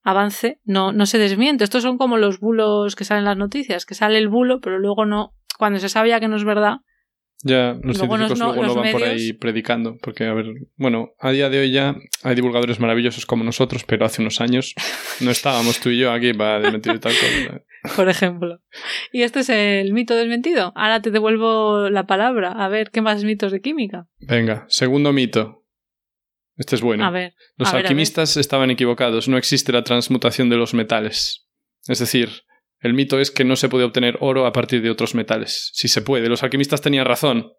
[0.03, 1.65] avance, no, no se desmiente.
[1.65, 4.79] Estos son como los bulos que salen en las noticias, que sale el bulo, pero
[4.79, 6.79] luego no, cuando se sabe ya que no es verdad,
[7.43, 10.47] ya, los científicos luego no van por ahí predicando, porque, a ver,
[10.77, 14.75] bueno, a día de hoy ya hay divulgadores maravillosos como nosotros, pero hace unos años
[15.21, 17.63] no estábamos tú y yo aquí para desmentir tal cosa.
[17.95, 18.61] Por ejemplo.
[19.13, 20.73] Y este es el mito desmentido.
[20.75, 22.51] Ahora te devuelvo la palabra.
[22.53, 24.09] A ver, ¿qué más mitos de química?
[24.19, 25.65] Venga, segundo mito.
[26.57, 27.05] Este es bueno.
[27.05, 27.35] A ver.
[27.57, 29.29] Los alquimistas estaban equivocados.
[29.29, 31.47] No existe la transmutación de los metales.
[31.87, 32.31] Es decir,
[32.81, 35.71] el mito es que no se puede obtener oro a partir de otros metales.
[35.73, 36.29] Si se puede.
[36.29, 37.53] Los alquimistas tenían razón.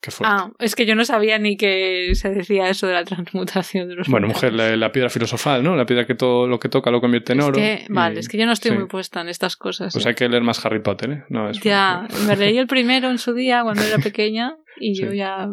[0.00, 0.10] Qué.
[0.24, 3.94] Ah, es que yo no sabía ni que se decía eso de la transmutación de
[3.94, 5.76] los Bueno, mujer, la, piedra filosofal, ¿no?
[5.76, 7.60] La piedra que todo lo que toca lo convierte en oro.
[7.88, 9.92] Vale, es que yo no estoy muy puesta en estas cosas.
[9.92, 11.24] Pues hay que leer más Harry Potter, ¿eh?
[11.28, 15.12] No, es ya, me leí el primero en su día cuando era pequeña y yo
[15.12, 15.48] ya...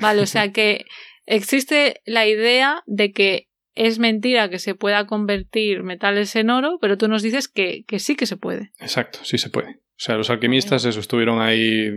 [0.00, 0.86] Vale, o sea que
[1.24, 6.96] existe la idea de que es mentira que se pueda convertir metales en oro, pero
[6.96, 8.70] tú nos dices que, que sí que se puede.
[8.80, 9.80] Exacto, sí se puede.
[9.96, 11.88] O sea, los alquimistas eso, estuvieron ahí,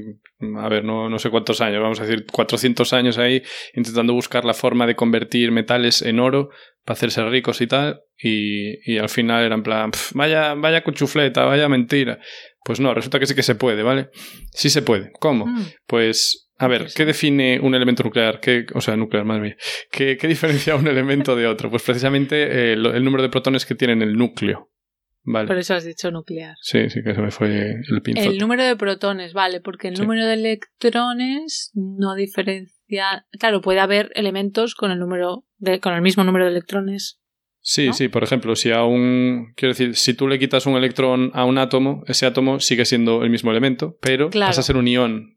[0.59, 3.41] a ver, no, no sé cuántos años, vamos a decir 400 años ahí,
[3.73, 6.49] intentando buscar la forma de convertir metales en oro
[6.85, 11.45] para hacerse ricos y tal, y, y al final era en plan, vaya, vaya cuchufleta,
[11.45, 12.19] vaya mentira.
[12.63, 14.09] Pues no, resulta que sí que se puede, ¿vale?
[14.51, 15.11] Sí se puede.
[15.19, 15.47] ¿Cómo?
[15.47, 15.65] Mm.
[15.87, 18.39] Pues a ver, ¿qué define un elemento nuclear?
[18.39, 19.55] ¿Qué, o sea, nuclear, madre mía.
[19.91, 21.69] ¿Qué, qué diferencia un elemento de otro?
[21.69, 24.71] Pues precisamente eh, el, número de protones que tiene en el núcleo.
[25.23, 25.47] Vale.
[25.47, 26.55] Por eso has dicho nuclear.
[26.61, 28.29] Sí, sí, que se me fue el pinzo.
[28.29, 33.25] El número de protones, vale, porque el número de electrones no diferencia.
[33.37, 37.19] Claro, puede haber elementos con el número de, con el mismo número de electrones.
[37.59, 39.51] Sí, sí, por ejemplo, si a un.
[39.57, 43.23] Quiero decir, si tú le quitas un electrón a un átomo, ese átomo sigue siendo
[43.23, 45.36] el mismo elemento, pero pasa a ser un ión.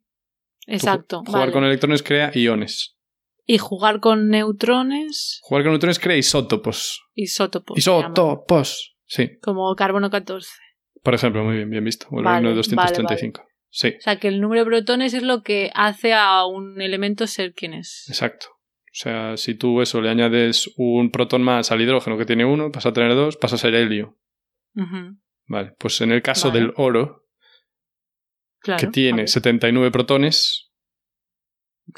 [0.71, 1.23] Exacto.
[1.27, 2.97] jugar con electrones crea iones.
[3.47, 5.41] Y jugar con neutrones.
[5.43, 7.03] Jugar con neutrones crea isótopos.
[7.15, 7.77] Isótopos.
[7.79, 8.97] Isótopos.
[9.07, 9.39] Sí.
[9.43, 10.49] Como carbono 14.
[11.03, 12.07] Por ejemplo, muy bien, bien visto.
[12.11, 13.43] O vale, de 235.
[13.71, 13.95] Sí.
[13.99, 17.55] O sea, que el número de protones es lo que hace a un elemento ser
[17.55, 18.07] quien es.
[18.09, 18.47] Exacto.
[18.51, 22.73] O sea, si tú eso le añades un protón más al hidrógeno que tiene uno,
[22.73, 24.19] pasa a tener dos, pasa a ser helio.
[25.47, 27.20] Vale, pues en el caso del oro,
[28.63, 30.71] que tiene 79 protones.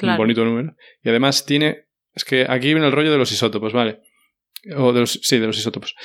[0.01, 0.75] Un bonito número.
[1.01, 1.87] Y además tiene.
[2.13, 4.01] Es que aquí viene el rollo de los isótopos, ¿vale?
[4.75, 5.95] O de los, sí, de los isótopos.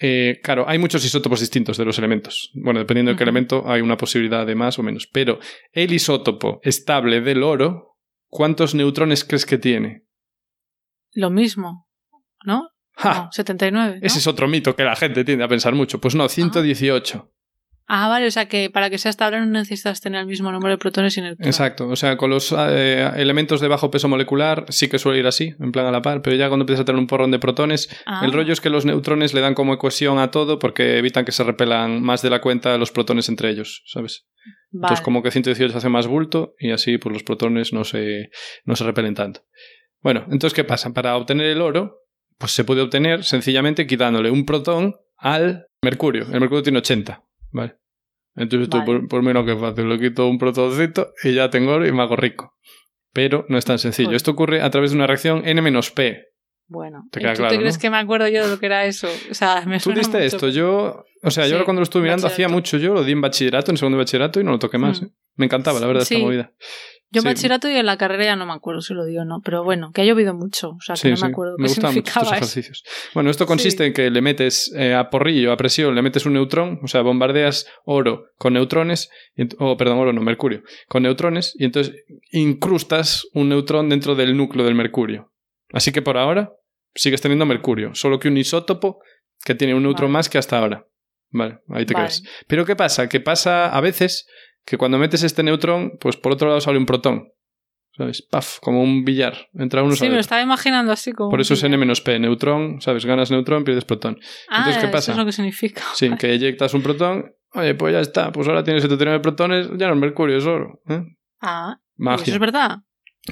[0.00, 2.50] Eh, claro, hay muchos isótopos distintos de los elementos.
[2.54, 5.08] Bueno, dependiendo de qué elemento, hay una posibilidad de más o menos.
[5.12, 5.38] Pero
[5.72, 7.96] el isótopo estable del oro,
[8.26, 10.04] ¿cuántos neutrones crees que tiene?
[11.12, 11.88] Lo mismo,
[12.44, 12.70] ¿no?
[13.30, 14.00] 79.
[14.02, 16.00] Ese es otro mito que la gente tiende a pensar mucho.
[16.00, 17.18] Pues no, 118.
[17.18, 17.33] Ah,
[17.86, 20.78] vale, o sea que para que sea estable no necesitas tener el mismo número de
[20.78, 21.46] protones y neutrones.
[21.46, 25.26] Exacto, o sea, con los eh, elementos de bajo peso molecular sí que suele ir
[25.26, 27.38] así, en plan a la par, pero ya cuando empiezas a tener un porrón de
[27.38, 28.30] protones, el ah.
[28.32, 31.44] rollo es que los neutrones le dan como ecuación a todo porque evitan que se
[31.44, 34.26] repelan más de la cuenta los protones entre ellos, ¿sabes?
[34.72, 38.30] Entonces como que 118 hace más bulto y así pues los protones no se,
[38.64, 39.42] no se repelen tanto.
[40.00, 40.92] Bueno, entonces ¿qué pasa?
[40.92, 42.00] Para obtener el oro,
[42.38, 46.26] pues se puede obtener sencillamente quitándole un protón al mercurio.
[46.32, 47.23] El mercurio tiene 80.
[47.54, 47.76] ¿Vale?
[48.36, 51.92] Entonces tú, por, menos que fácil, le quito un protoncito y ya tengo oro y
[51.92, 52.54] me hago rico.
[53.12, 54.10] Pero no es tan sencillo.
[54.10, 56.34] Esto ocurre a través de una reacción N-P.
[56.66, 59.06] Bueno, ¿Te, ¿tú te crees que me acuerdo yo de lo que era eso?
[59.30, 61.04] O sea, me Tú diste esto, yo...
[61.22, 63.76] O sea, yo cuando lo estuve mirando hacía mucho yo, lo di en bachillerato, en
[63.76, 65.00] segundo bachillerato y no lo toqué más.
[65.00, 65.04] Mm.
[65.04, 65.08] ¿eh?
[65.36, 66.52] Me encantaba, la verdad, esta movida.
[67.14, 69.24] Yo en bachillerato y en la carrera ya no me acuerdo si lo digo o
[69.24, 71.74] no, pero bueno, que ha llovido mucho, o sea, que no me acuerdo me qué
[71.74, 72.84] significaba mucho ejercicios.
[73.14, 76.32] Bueno, esto consiste en que le metes eh, a porrillo, a presión, le metes un
[76.34, 79.10] neutrón, o sea, bombardeas oro con neutrones,
[79.58, 81.94] o perdón, oro no, mercurio, con neutrones, y entonces
[82.32, 85.32] incrustas un neutrón dentro del núcleo del mercurio.
[85.72, 86.52] Así que por ahora
[86.94, 88.98] sigues teniendo mercurio, solo que un isótopo
[89.44, 90.86] que tiene un neutrón más que hasta ahora.
[91.30, 92.22] Vale, ahí te quedas.
[92.46, 93.08] Pero ¿qué pasa?
[93.08, 94.28] Que pasa a veces
[94.64, 97.28] que cuando metes este neutrón, pues por otro lado sale un protón.
[97.96, 98.22] ¿Sabes?
[98.22, 99.48] Paf, como un billar.
[99.54, 101.30] Entra uno Sí, me lo estaba imaginando así como.
[101.30, 103.06] Por eso es N-P, neutrón, ¿sabes?
[103.06, 104.18] Ganas neutrón, pierdes protón.
[104.48, 105.12] Ah, Entonces, ¿qué pasa?
[105.12, 105.82] Eso es lo que significa.
[105.94, 109.86] Sí, que eyectas un protón, oye, pues ya está, pues ahora tienes 79 protones, ya
[109.86, 110.80] no es mercurio, es oro.
[110.88, 111.02] ¿eh?
[111.40, 112.24] Ah, Magia.
[112.24, 112.78] ¿Eso es verdad?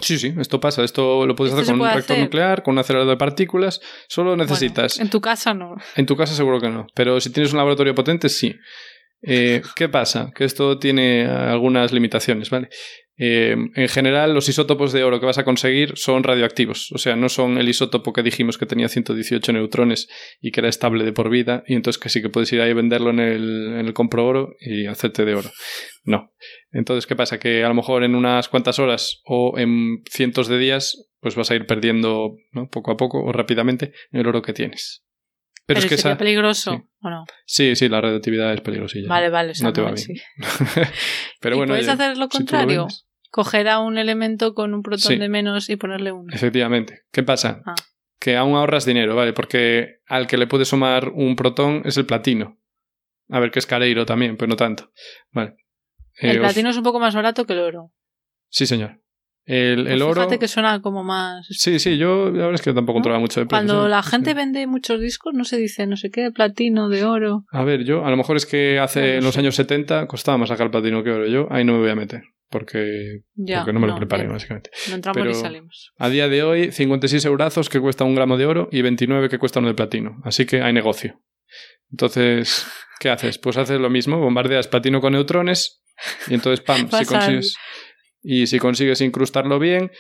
[0.00, 0.84] Sí, sí, esto pasa.
[0.84, 3.80] Esto lo puedes hacer con un reactor nuclear, con un acelerador de partículas.
[4.08, 4.98] Solo necesitas.
[4.98, 5.74] en tu casa no.
[5.96, 6.86] En tu casa seguro que no.
[6.94, 8.54] Pero si tienes un laboratorio potente, sí.
[9.22, 10.32] Eh, ¿Qué pasa?
[10.34, 12.68] Que esto tiene algunas limitaciones, ¿vale?
[13.18, 16.90] Eh, en general, los isótopos de oro que vas a conseguir son radioactivos.
[16.92, 20.08] O sea, no son el isótopo que dijimos que tenía 118 neutrones
[20.40, 22.70] y que era estable de por vida, y entonces que sí que puedes ir ahí
[22.70, 25.50] a venderlo en el, en el compro oro y hacerte de oro.
[26.04, 26.32] No.
[26.72, 27.38] Entonces, ¿qué pasa?
[27.38, 31.50] Que a lo mejor en unas cuantas horas o en cientos de días, pues vas
[31.50, 32.68] a ir perdiendo ¿no?
[32.68, 35.04] poco a poco o rápidamente el oro que tienes.
[35.66, 36.82] Pero, es que es peligroso sí.
[37.02, 37.24] o no?
[37.46, 39.08] Sí, sí, la radioactividad es peligrosilla.
[39.08, 39.98] Vale, vale, no te va bien.
[39.98, 40.14] Sí.
[41.40, 42.88] Pero bueno, puedes hacer lo contrario.
[43.30, 46.32] coger a un elemento con un protón de menos y ponerle uno.
[46.32, 47.02] Efectivamente.
[47.12, 47.62] ¿Qué pasa?
[47.64, 47.74] Ah.
[48.18, 49.32] Que aún ahorras dinero, ¿vale?
[49.32, 52.60] Porque al que le puede sumar un protón es el platino.
[53.28, 54.92] A ver, que es careiro también, pero no tanto.
[55.30, 55.56] Vale.
[56.16, 57.92] El eh, platino es un poco más barato que el oro.
[58.48, 59.00] Sí, señor.
[59.44, 60.14] El, el oro.
[60.14, 61.46] Fíjate que suena como más.
[61.50, 63.20] Sí, sí, yo la verdad es que tampoco ¿No?
[63.20, 66.88] mucho de Cuando la gente vende muchos discos, no se dice no sé qué, platino,
[66.88, 67.44] de oro.
[67.50, 70.48] A ver, yo, a lo mejor es que hace en los años 70 costaba más
[70.48, 71.26] sacar platino que oro.
[71.26, 72.22] Yo ahí no me voy a meter.
[72.50, 74.34] Porque, ya, porque no me lo preparé, bien.
[74.34, 74.70] básicamente.
[74.90, 75.92] No entramos Pero ni salimos.
[75.96, 79.38] A día de hoy, 56 eurazos que cuesta un gramo de oro y 29 que
[79.38, 80.20] cuesta uno de platino.
[80.22, 81.18] Así que hay negocio.
[81.90, 82.66] Entonces,
[83.00, 83.38] ¿qué haces?
[83.38, 85.82] Pues haces lo mismo, bombardeas platino con neutrones
[86.28, 87.56] y entonces, pam, si consigues,
[88.22, 89.90] y si consigues incrustarlo bien,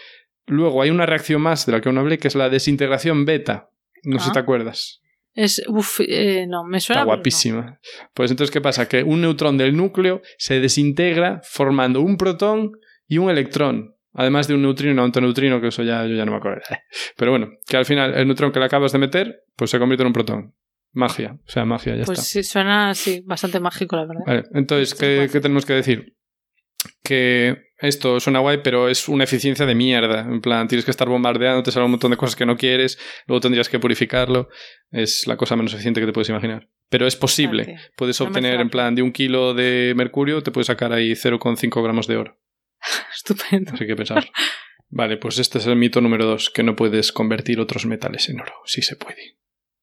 [0.46, 3.68] luego hay una reacción más de la que aún hablé, que es la desintegración beta.
[4.04, 4.26] No sé Ah.
[4.28, 5.00] si te acuerdas.
[5.34, 7.00] Es, uf, eh, no, me suena.
[7.02, 7.14] Está no.
[7.16, 7.78] guapísima.
[8.12, 8.86] Pues entonces, ¿qué pasa?
[8.88, 12.72] Que un neutrón del núcleo se desintegra formando un protón
[13.08, 13.94] y un electrón.
[14.14, 16.60] Además de un neutrino y un antineutrino, que eso ya, yo ya no me acuerdo.
[17.16, 20.02] Pero bueno, que al final el neutrón que le acabas de meter, pues se convierte
[20.02, 20.54] en un protón.
[20.92, 21.38] Magia.
[21.46, 22.28] O sea, magia, ya Pues está.
[22.30, 24.22] sí, suena así, bastante mágico, la verdad.
[24.26, 26.14] Vale, entonces, ¿qué, qué tenemos que decir?
[27.12, 30.20] Que esto suena guay, pero es una eficiencia de mierda.
[30.20, 32.98] En plan, tienes que estar bombardeando, te sale un montón de cosas que no quieres,
[33.26, 34.48] luego tendrías que purificarlo.
[34.90, 36.70] Es la cosa menos eficiente que te puedes imaginar.
[36.88, 37.76] Pero es posible.
[37.96, 42.06] Puedes obtener, en plan, de un kilo de mercurio, te puedes sacar ahí 0,5 gramos
[42.06, 42.40] de oro.
[43.14, 43.72] Estupendo.
[43.74, 44.30] Así que pensarlo.
[44.88, 48.40] Vale, pues este es el mito número dos, que no puedes convertir otros metales en
[48.40, 48.54] oro.
[48.64, 49.36] Sí se puede.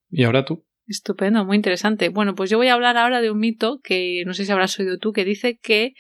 [0.10, 0.66] ¿Y ahora tú?
[0.88, 2.10] Estupendo, muy interesante.
[2.10, 4.80] Bueno, pues yo voy a hablar ahora de un mito que no sé si habrás
[4.80, 5.94] oído tú, que dice que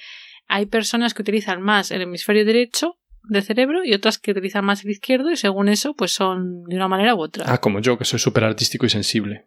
[0.50, 4.84] hay personas que utilizan más el hemisferio derecho del cerebro y otras que utilizan más
[4.84, 7.46] el izquierdo y según eso pues son de una manera u otra.
[7.48, 9.46] Ah, como yo, que soy súper artístico y sensible.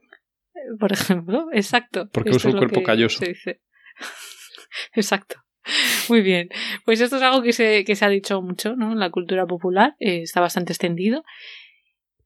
[0.78, 2.08] Por ejemplo, exacto.
[2.12, 3.18] Porque Esto uso el cuerpo calloso.
[3.18, 3.60] se dice.
[4.94, 5.36] exacto.
[6.08, 6.48] Muy bien.
[6.84, 8.92] Pues esto es algo que se, que se ha dicho mucho ¿no?
[8.92, 11.24] en la cultura popular, eh, está bastante extendido.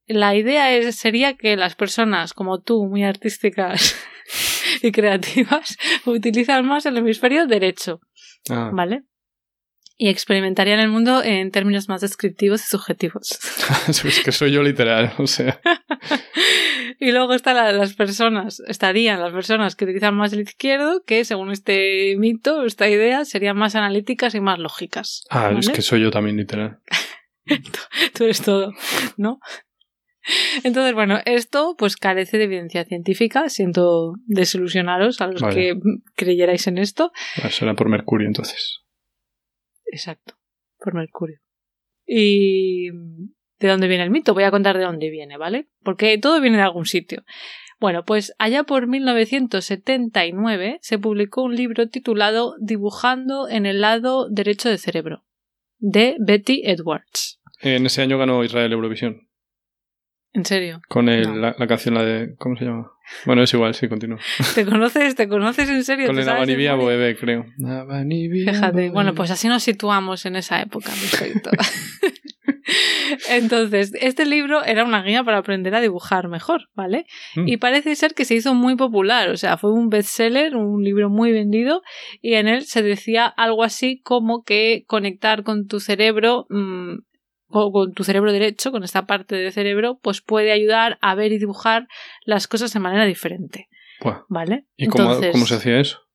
[0.06, 3.96] La idea es, sería que las personas como tú, muy artísticas
[4.82, 8.00] y creativas, utilizan más el hemisferio derecho,
[8.50, 9.02] Ah, ¿vale?
[9.98, 13.38] Y experimentarían el mundo en términos más descriptivos y subjetivos.
[13.88, 15.58] es que soy yo literal, o sea.
[17.00, 21.24] y luego están la- las personas, estarían las personas que utilizan más el izquierdo, que
[21.24, 25.24] según este mito, esta idea, serían más analíticas y más lógicas.
[25.30, 26.80] Ah, es que soy yo también literal.
[28.14, 28.72] Tú eres todo,
[29.16, 29.38] ¿no?
[30.64, 33.48] Entonces, bueno, esto pues carece de evidencia científica.
[33.48, 35.54] Siento desilusionaros a los Vale.
[35.54, 35.78] que
[36.14, 37.12] creyerais en esto.
[37.42, 38.80] Ah, será por Mercurio entonces.
[39.86, 40.34] Exacto,
[40.78, 41.38] por Mercurio.
[42.06, 42.90] ¿Y
[43.58, 44.34] de dónde viene el mito?
[44.34, 45.68] Voy a contar de dónde viene, ¿vale?
[45.82, 47.24] Porque todo viene de algún sitio.
[47.78, 54.70] Bueno, pues allá por 1979 se publicó un libro titulado Dibujando en el lado derecho
[54.70, 55.24] del cerebro,
[55.78, 57.38] de Betty Edwards.
[57.60, 59.25] En ese año ganó Israel Eurovisión.
[60.36, 60.80] En serio.
[60.88, 61.34] Con el- No.
[61.36, 62.34] la, la canción, la de.
[62.38, 62.90] ¿Cómo se llama?
[63.24, 64.18] Bueno, es igual, sí, continúa.
[64.54, 65.14] ¿Te conoces?
[65.14, 66.06] ¿Te conoces en serio?
[66.06, 66.74] Con ¿Te el memoria?
[66.74, 67.46] Boebe, creo.
[67.56, 68.90] Fíjate, Boebe.
[68.90, 71.50] bueno, pues así nos situamos en esa época, perfecto.
[73.30, 77.06] Entonces, este libro era una guía para aprender a dibujar mejor, ¿vale?
[77.36, 77.48] Mm.
[77.48, 81.08] Y parece ser que se hizo muy popular, o sea, fue un bestseller, un libro
[81.08, 81.82] muy vendido,
[82.20, 86.98] y en él se decía algo así como que conectar con tu cerebro, mm,
[87.48, 91.32] o con tu cerebro derecho, con esta parte del cerebro, pues puede ayudar a ver
[91.32, 91.88] y dibujar
[92.24, 93.68] las cosas de manera diferente,
[94.00, 94.24] Buah.
[94.28, 94.66] ¿vale?
[94.76, 96.05] ¿Y cómo, Entonces, cómo se hacía eso?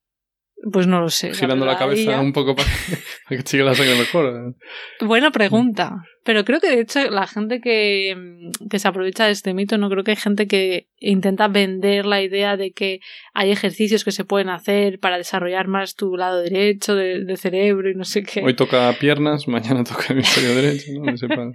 [0.72, 1.34] Pues no lo sé.
[1.34, 2.70] Girando la cabeza ya- un poco para,
[3.30, 4.56] para que siga la sangre mejor.
[5.00, 6.04] Buena pregunta.
[6.24, 9.80] Pero creo que de hecho la gente que, mm, que se aprovecha de este mito,
[9.80, 13.00] no creo que hay gente que intenta vender la idea de que
[13.34, 17.90] hay ejercicios que se pueden hacer para desarrollar más tu lado derecho de- del cerebro
[17.90, 18.44] y no sé qué.
[18.44, 21.06] Hoy toca piernas, mañana toca hemisferio derecho, ¿no?
[21.12, 21.52] No sé, para-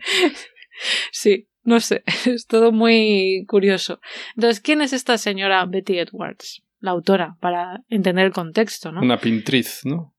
[1.13, 4.01] Sí, no sé, es todo muy curioso.
[4.35, 6.63] Entonces, ¿quién es esta señora Betty Edwards?
[6.87, 9.01] La autora, para entender el contexto, ¿no?
[9.01, 10.15] Una pintriz, ¿no?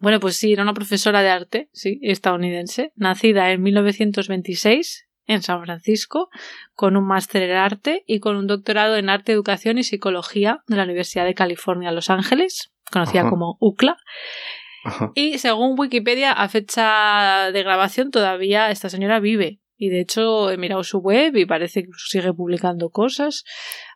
[0.00, 5.62] Bueno, pues sí, era una profesora de arte, sí, estadounidense, nacida en 1926 en San
[5.62, 6.30] Francisco,
[6.74, 10.76] con un máster en arte y con un doctorado en arte, educación y psicología de
[10.76, 13.96] la Universidad de California, Los Ángeles, conocida como UCLA.
[15.14, 19.60] Y según Wikipedia, a fecha de grabación todavía esta señora vive.
[19.76, 23.44] Y de hecho he mirado su web y parece que sigue publicando cosas.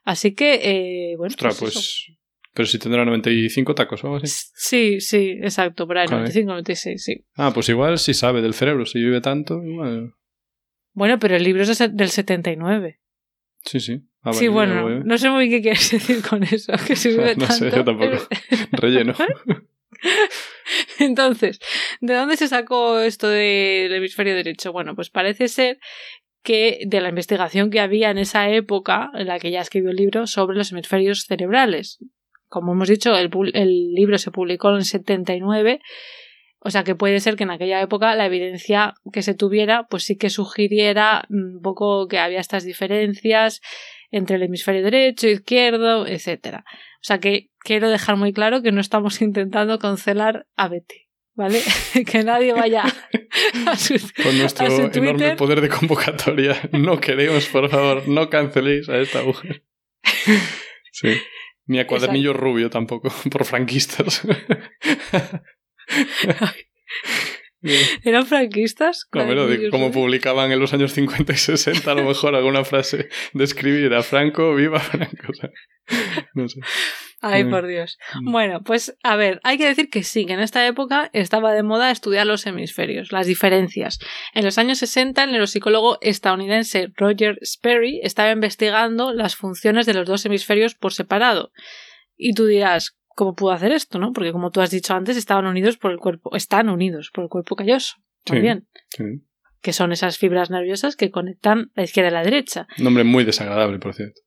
[0.04, 1.28] Así que, eh, bueno.
[1.28, 1.74] Ostras, pues.
[1.74, 2.18] pues
[2.58, 4.48] pero si tendrá 95 tacos o algo así.
[4.52, 7.24] Sí, sí, exacto, por ahí, 95, 96, sí.
[7.36, 10.14] Ah, pues igual si sabe del cerebro, si vive tanto, igual.
[10.92, 13.00] Bueno, pero el libro es del 79.
[13.64, 14.00] Sí, sí.
[14.22, 16.72] Ah, sí, bueno, no sé muy bien qué quieres decir con eso.
[16.84, 18.16] Que si vive no sé, yo tampoco.
[18.72, 19.14] Relleno.
[20.98, 21.60] Entonces,
[22.00, 24.72] ¿de dónde se sacó esto del hemisferio derecho?
[24.72, 25.78] Bueno, pues parece ser
[26.42, 29.96] que de la investigación que había en esa época, en la que ya escribió el
[29.96, 31.98] libro, sobre los hemisferios cerebrales.
[32.48, 35.80] Como hemos dicho, el, el libro se publicó en 79
[36.60, 40.04] o sea que puede ser que en aquella época la evidencia que se tuviera pues
[40.04, 43.60] sí que sugiriera un poco que había estas diferencias
[44.10, 46.64] entre el hemisferio derecho, izquierdo, etcétera.
[46.66, 51.07] O sea que quiero dejar muy claro que no estamos intentando cancelar a Betty.
[51.38, 51.62] ¿Vale?
[52.10, 52.82] que nadie vaya
[53.64, 56.60] a su, Con nuestro enorme poder de convocatoria.
[56.72, 59.62] No queremos, por favor, no canceléis a esta mujer.
[60.90, 61.16] Sí.
[61.66, 64.22] Ni a Cuadernillo Rubio tampoco, por franquistas.
[68.04, 69.04] ¿Eran franquistas?
[69.70, 73.94] como publicaban en los años 50 y 60, a lo mejor alguna frase de escribir
[73.94, 75.32] a Franco, viva Franco.
[76.34, 76.60] no sé.
[77.20, 77.98] Ay, por Dios.
[78.20, 78.30] Mm.
[78.30, 81.64] Bueno, pues a ver, hay que decir que sí, que en esta época estaba de
[81.64, 83.98] moda estudiar los hemisferios, las diferencias.
[84.34, 90.06] En los años 60, el neuropsicólogo estadounidense Roger Sperry estaba investigando las funciones de los
[90.06, 91.50] dos hemisferios por separado.
[92.16, 94.12] Y tú dirás, cómo pudo hacer esto, ¿no?
[94.12, 97.28] Porque como tú has dicho antes, estaban unidos por el cuerpo, están unidos por el
[97.28, 97.96] cuerpo calloso.
[98.30, 98.68] Bien.
[99.60, 102.68] Que son esas fibras nerviosas que conectan la izquierda y la derecha.
[102.78, 104.20] Nombre muy desagradable, por cierto.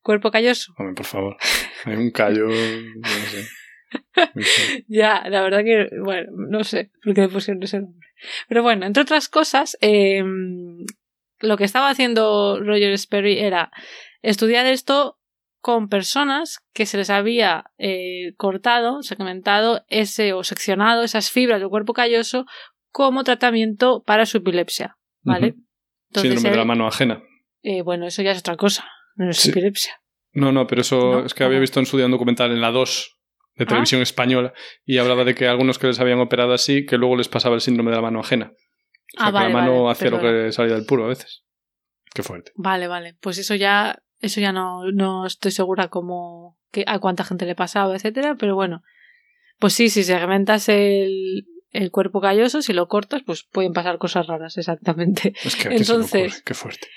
[0.00, 0.72] Cuerpo calloso.
[0.78, 1.36] Hombre, por favor.
[1.84, 2.46] Hay un callo.
[4.12, 4.84] No sé.
[4.86, 8.06] ya, la verdad que, bueno, no sé por qué pusieron ese nombre.
[8.48, 10.86] Pero bueno, entre otras cosas, em,
[11.40, 13.72] lo que estaba haciendo Roger Sperry era
[14.22, 15.19] estudiar esto
[15.60, 21.68] con personas que se les había eh, cortado, segmentado ese o seccionado esas fibras del
[21.68, 22.46] cuerpo calloso
[22.90, 24.96] como tratamiento para su epilepsia.
[25.22, 25.54] ¿Vale?
[26.14, 27.22] Síndrome de la mano ajena.
[27.62, 30.00] Eh, bueno, eso ya es otra cosa, no es epilepsia.
[30.32, 32.70] No, no, pero eso es que había visto en su día un documental en la
[32.70, 33.18] 2
[33.56, 33.66] de ah.
[33.66, 37.28] televisión española y hablaba de que algunos que les habían operado así, que luego les
[37.28, 38.52] pasaba el síndrome de la mano ajena.
[39.16, 41.44] O sea, ah, que la mano hacía lo que salía del puro a veces.
[42.14, 42.52] Qué fuerte.
[42.54, 43.16] Vale, vale.
[43.20, 47.54] Pues eso ya eso ya no, no estoy segura cómo, que, a cuánta gente le
[47.54, 48.82] pasaba, etcétera, pero bueno.
[49.58, 54.26] Pues sí, si segmentas el, el cuerpo calloso, si lo cortas, pues pueden pasar cosas
[54.26, 55.34] raras, exactamente.
[55.44, 56.88] Es que Entonces, qué fuerte.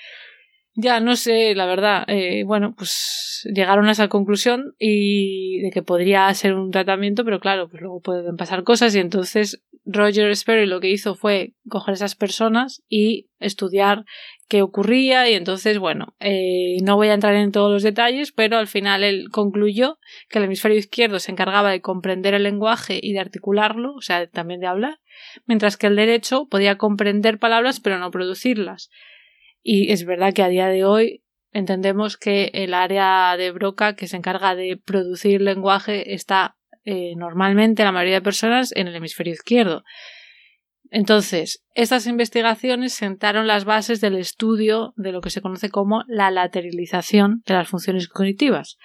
[0.76, 2.04] Ya, no sé, la verdad.
[2.08, 7.38] Eh, bueno, pues llegaron a esa conclusión y de que podría ser un tratamiento, pero
[7.38, 11.94] claro, pues luego pueden pasar cosas y entonces Roger Sperry lo que hizo fue coger
[11.94, 14.04] esas personas y estudiar
[14.48, 18.58] qué ocurría y entonces, bueno, eh, no voy a entrar en todos los detalles, pero
[18.58, 23.12] al final él concluyó que el hemisferio izquierdo se encargaba de comprender el lenguaje y
[23.12, 24.98] de articularlo, o sea, también de hablar,
[25.46, 28.90] mientras que el derecho podía comprender palabras pero no producirlas.
[29.66, 34.06] Y es verdad que a día de hoy entendemos que el área de Broca que
[34.06, 39.32] se encarga de producir lenguaje está eh, normalmente la mayoría de personas en el hemisferio
[39.32, 39.82] izquierdo.
[40.90, 46.30] Entonces, estas investigaciones sentaron las bases del estudio de lo que se conoce como la
[46.30, 48.76] lateralización de las funciones cognitivas,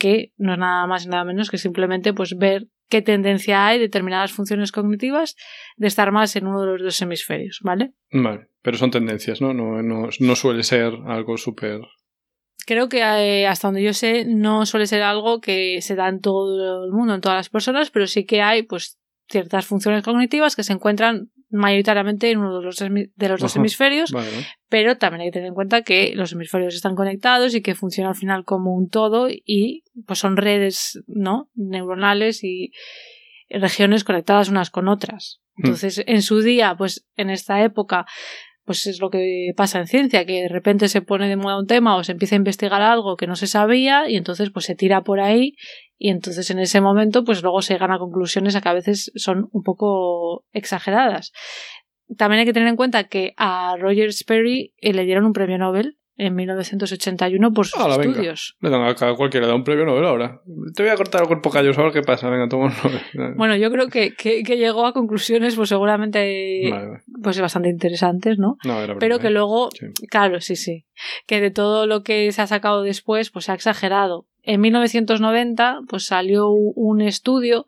[0.00, 3.78] que no es nada más y nada menos que simplemente pues ver qué tendencia hay
[3.78, 5.36] determinadas funciones cognitivas
[5.76, 7.92] de estar más en uno de los dos hemisferios, ¿vale?
[8.10, 9.52] Vale, pero son tendencias, ¿no?
[9.52, 11.80] No, no, suele ser algo súper...
[12.66, 16.20] Creo que eh, hasta donde yo sé no suele ser algo que se da en
[16.20, 20.56] todo el mundo, en todas las personas, pero sí que hay pues ciertas funciones cognitivas
[20.56, 24.12] que se encuentran mayoritariamente en uno de los, de los dos hemisferios,
[24.68, 28.10] pero también hay que tener en cuenta que los hemisferios están conectados y que funcionan
[28.10, 31.50] al final como un todo y pues son redes ¿no?
[31.54, 32.72] neuronales y
[33.48, 35.40] regiones conectadas unas con otras.
[35.56, 35.66] Hmm.
[35.66, 38.06] Entonces, en su día, pues en esta época,
[38.64, 41.66] pues es lo que pasa en ciencia, que de repente se pone de moda un
[41.66, 44.74] tema o se empieza a investigar algo que no se sabía y entonces pues se
[44.74, 45.54] tira por ahí
[45.98, 49.48] y entonces en ese momento pues luego se llegan a conclusiones que a veces son
[49.52, 51.32] un poco exageradas.
[52.16, 55.58] También hay que tener en cuenta que a Roger Sperry eh, le dieron un premio
[55.58, 58.56] Nobel en 1981 por sus estudios.
[58.60, 60.40] Le dan a cualquiera da un premio Nobel ahora.
[60.74, 62.30] Te voy a cortar el cuerpo callos a ver qué pasa.
[62.30, 62.74] Venga, toma
[63.36, 66.70] Bueno, yo creo que, que, llegó a conclusiones pues seguramente
[67.22, 68.56] pues bastante interesantes, ¿no?
[68.98, 69.68] Pero que luego,
[70.08, 70.86] claro, sí, sí,
[71.26, 74.26] que de todo lo que se ha sacado después pues se ha exagerado.
[74.46, 77.66] En 1990 pues salió un estudio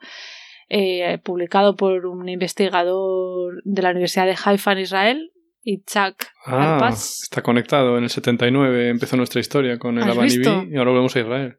[0.69, 7.43] eh, publicado por un investigador de la Universidad de Haifa en Israel, Itzhak ah, Está
[7.43, 7.99] conectado.
[7.99, 11.59] En el 79 empezó nuestra historia con el Abanibi y ahora volvemos a Israel.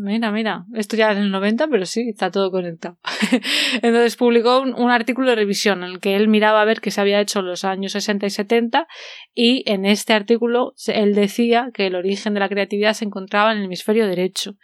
[0.00, 2.98] Mira, mira, esto ya es el 90, pero sí, está todo conectado.
[3.82, 7.00] Entonces publicó un, artículo de revisión en el que él miraba a ver qué se
[7.00, 8.86] había hecho en los años 60 y 70
[9.34, 13.58] y en este artículo él decía que el origen de la creatividad se encontraba en
[13.58, 14.54] el hemisferio derecho.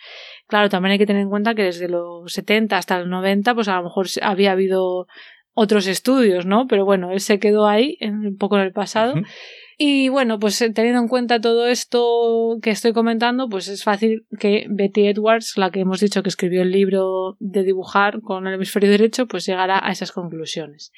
[0.47, 3.67] Claro, también hay que tener en cuenta que desde los 70 hasta los 90 pues
[3.67, 5.09] a lo mejor había habido
[5.53, 6.69] otros estudios, ¿no?
[6.69, 9.15] Pero bueno, él se quedó ahí, un poco en el pasado.
[9.77, 14.27] Y bueno, pues eh, teniendo en cuenta todo esto que estoy comentando, pues es fácil
[14.39, 18.55] que Betty Edwards, la que hemos dicho que escribió el libro de dibujar con el
[18.55, 20.93] hemisferio derecho, pues llegara a esas conclusiones.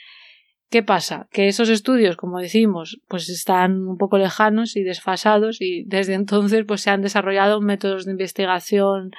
[0.69, 1.29] ¿Qué pasa?
[1.31, 6.65] Que esos estudios, como decimos, pues están un poco lejanos y desfasados y desde entonces
[6.67, 9.13] pues se han desarrollado métodos de investigación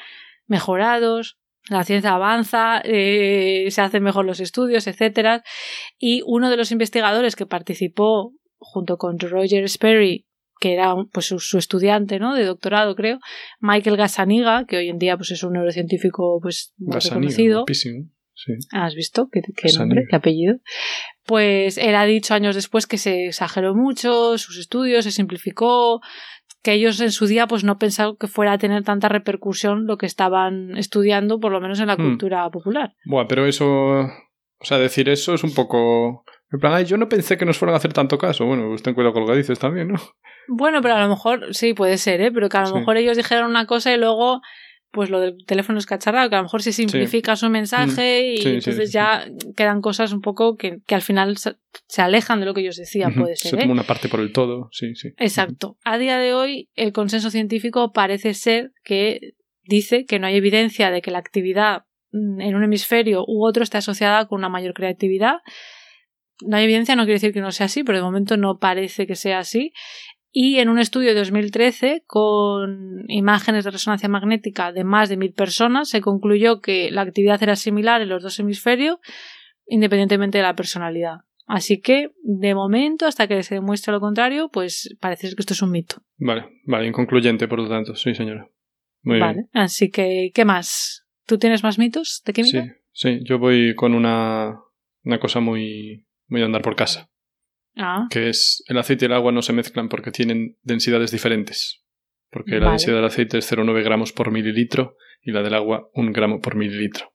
[0.46, 1.38] mejorados,
[1.70, 5.44] la ciencia avanza, eh, se hacen mejor los estudios, etcétera.
[5.98, 10.26] Y uno de los investigadores que participó junto con Roger Sperry,
[10.60, 12.34] que era pues su, estudiante, ¿no?
[12.34, 13.20] De doctorado, creo,
[13.60, 17.66] Michael Gazzaniga, que hoy en día pues es un neurocientífico pues muy reconocido.
[18.72, 19.30] ¿Has visto?
[19.32, 19.42] ¿Qué,
[19.78, 20.06] nombre?
[20.10, 20.58] ¿Qué apellido?
[21.26, 26.02] Pues él ha dicho años después que se exageró mucho sus estudios, se simplificó,
[26.62, 29.98] que ellos en su día pues no pensaban que fuera a tener tanta repercusión lo
[29.98, 32.04] que estaban estudiando, por lo menos en la hmm.
[32.04, 32.96] cultura popular.
[33.06, 36.24] Bueno, pero eso, o sea, decir eso es un poco...
[36.52, 38.46] En plan, yo no pensé que nos fueran a hacer tanto caso.
[38.46, 40.00] Bueno, pues ten cuidado con lo que dices también, ¿no?
[40.48, 42.32] Bueno, pero a lo mejor sí puede ser, ¿eh?
[42.32, 44.42] Pero que a lo mejor ellos dijeron una cosa y luego
[44.92, 48.42] pues lo del teléfono es cacharrado, que a lo mejor se simplifica su mensaje mm.
[48.42, 49.26] y entonces ya
[49.56, 53.36] quedan cosas un poco que, al final se alejan de lo que ellos decían, puede
[53.36, 53.52] ser.
[53.52, 53.74] Se toma ¿eh?
[53.74, 55.10] una parte por el todo, sí, sí.
[55.18, 55.78] Exacto.
[55.84, 59.34] A día de hoy, el consenso científico parece ser que
[59.64, 63.64] dice que no hay evidencia de que la actividad mm, en un hemisferio u otro
[63.64, 65.40] esté asociada con una mayor creatividad.
[66.46, 69.08] No hay evidencia, no quiere decir que no sea así, pero de momento no parece
[69.08, 69.74] que sea así.
[70.32, 75.34] Y en un estudio de 2013, con imágenes de resonancia magnética de más de mil
[75.34, 78.98] personas, se concluyó que la actividad era similar en los dos hemisferios,
[79.66, 81.22] independientemente de la personalidad.
[81.48, 85.62] Así que, de momento, hasta que se demuestre lo contrario, pues parece que esto es
[85.62, 86.04] un mito.
[86.18, 88.50] Vale, vale, inconcluyente, por lo tanto, sí, señora.
[89.02, 91.06] Muy vale, así que, ¿qué más?
[91.26, 92.64] ¿Tú tienes más mitos de química?
[92.92, 94.60] Sí, sí, yo voy con una,
[95.04, 97.10] una cosa muy, muy de andar por casa.
[97.76, 98.08] Ah.
[98.10, 101.84] Que es el aceite y el agua no se mezclan porque tienen densidades diferentes.
[102.30, 106.12] Porque la densidad del aceite es 0,9 gramos por mililitro y la del agua 1
[106.12, 107.14] gramo por mililitro.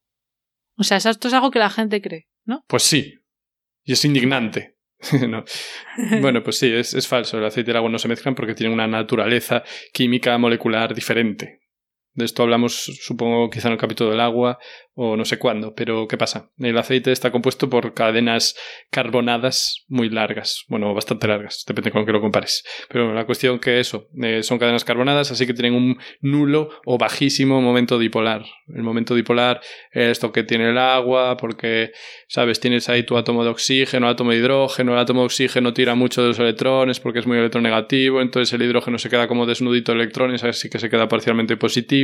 [0.76, 2.64] O sea, esto es algo que la gente cree, ¿no?
[2.66, 3.20] Pues sí.
[3.84, 4.76] Y es indignante.
[6.20, 7.36] Bueno, pues sí, es, es, falso.
[7.36, 11.61] El aceite y el agua no se mezclan porque tienen una naturaleza química molecular diferente.
[12.14, 14.58] De esto hablamos, supongo, quizá en el capítulo del agua
[14.94, 16.50] o no sé cuándo, pero ¿qué pasa?
[16.58, 18.54] El aceite está compuesto por cadenas
[18.90, 22.62] carbonadas muy largas, bueno, bastante largas, depende con qué lo compares.
[22.90, 26.98] Pero la cuestión que eso, eh, son cadenas carbonadas, así que tienen un nulo o
[26.98, 28.44] bajísimo momento dipolar.
[28.68, 29.60] El momento dipolar
[29.92, 31.92] es esto que tiene el agua, porque,
[32.28, 35.94] sabes, tienes ahí tu átomo de oxígeno, átomo de hidrógeno, el átomo de oxígeno tira
[35.94, 39.92] mucho de los electrones porque es muy electronegativo, entonces el hidrógeno se queda como desnudito
[39.92, 42.01] de electrones, así que se queda parcialmente positivo,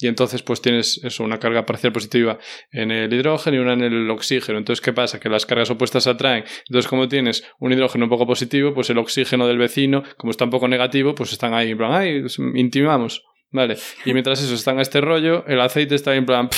[0.00, 2.38] y entonces pues tienes eso, una carga parcial positiva
[2.70, 4.58] en el hidrógeno y una en el oxígeno.
[4.58, 5.20] Entonces, ¿qué pasa?
[5.20, 6.44] Que las cargas opuestas se atraen.
[6.68, 10.44] Entonces, como tienes un hidrógeno un poco positivo, pues el oxígeno del vecino, como está
[10.44, 12.24] un poco negativo, pues están ahí en plan, ay,
[12.54, 13.22] intimamos.
[13.50, 13.76] Vale.
[14.04, 16.48] Y mientras eso están a este rollo, el aceite está en plan,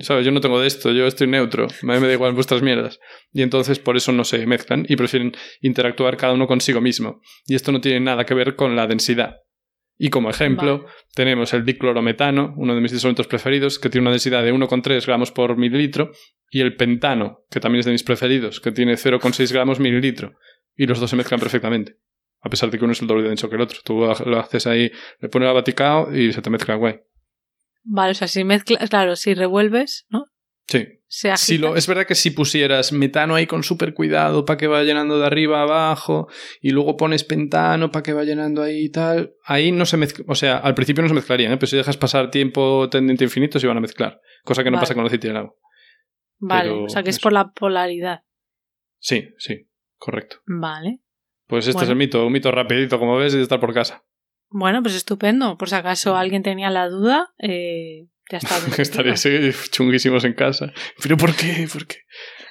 [0.00, 0.26] ¿sabes?
[0.26, 3.00] Yo no tengo de esto, yo estoy neutro, a mí me da igual vuestras mierdas.
[3.32, 5.32] Y entonces por eso no se mezclan y prefieren
[5.62, 7.22] interactuar cada uno consigo mismo.
[7.46, 9.36] Y esto no tiene nada que ver con la densidad.
[9.96, 14.42] Y como ejemplo, tenemos el diclorometano, uno de mis disolutos preferidos, que tiene una densidad
[14.42, 16.10] de 1,3 gramos por mililitro,
[16.50, 20.34] y el pentano, que también es de mis preferidos, que tiene 0,6 gramos mililitro.
[20.76, 21.96] Y los dos se mezclan perfectamente.
[22.40, 23.78] A pesar de que uno es el doble de denso que el otro.
[23.84, 24.90] Tú lo haces ahí,
[25.20, 27.00] le pones el vaticao y se te mezcla guay.
[27.84, 30.24] Vale, o sea, si mezclas, claro, si revuelves, ¿no?
[30.66, 30.86] Sí.
[31.36, 34.82] Si lo, es verdad que si pusieras metano ahí con súper cuidado para que vaya
[34.82, 36.26] llenando de arriba a abajo
[36.60, 40.24] y luego pones pentano para que vaya llenando ahí y tal, ahí no se mezcla,
[40.26, 41.56] o sea, al principio no se mezclarían, ¿eh?
[41.56, 44.94] pero si dejas pasar tiempo tendiente infinito se van a mezclar, cosa que no pasa
[44.94, 45.54] con el agua.
[46.38, 48.22] Vale, o sea que es por la polaridad.
[48.98, 50.38] Sí, sí, correcto.
[50.46, 51.00] Vale.
[51.46, 54.02] Pues este es el mito, un mito rapidito, como ves, y de estar por casa.
[54.48, 55.56] Bueno, pues estupendo.
[55.58, 58.56] Por si acaso alguien tenía la duda, eh, ya está.
[58.82, 60.72] Estaríais chunguísimos en casa.
[61.02, 61.68] ¿Pero por qué?
[61.72, 61.98] ¿Por qué?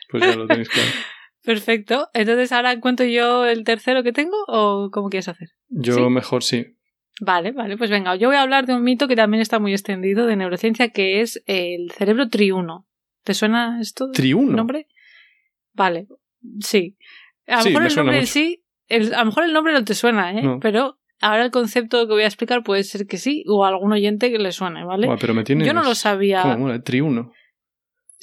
[0.10, 0.90] Pues ya lo tenéis claro.
[1.44, 2.10] Perfecto.
[2.14, 5.50] Entonces, ¿ahora cuento yo el tercero que tengo o cómo quieres hacer?
[5.68, 6.78] Yo mejor sí.
[7.20, 9.72] Vale, vale, pues venga, yo voy a hablar de un mito que también está muy
[9.72, 12.88] extendido de neurociencia, que es el cerebro triuno.
[13.24, 14.10] ¿Te suena esto?
[14.12, 14.56] ¿Triuno?
[14.56, 14.88] ¿Nombre?
[15.74, 16.08] Vale,
[16.60, 16.98] sí.
[17.48, 20.32] A lo mejor el nombre en sí, a lo mejor el nombre no te suena,
[20.32, 20.58] ¿eh?
[20.60, 23.92] Pero ahora el concepto que voy a explicar puede ser que sí, o a algún
[23.94, 25.08] oyente que le suene, ¿vale?
[25.20, 26.42] pero me Yo no lo sabía.
[26.44, 26.82] ¿Cómo?
[26.82, 27.32] Triuno.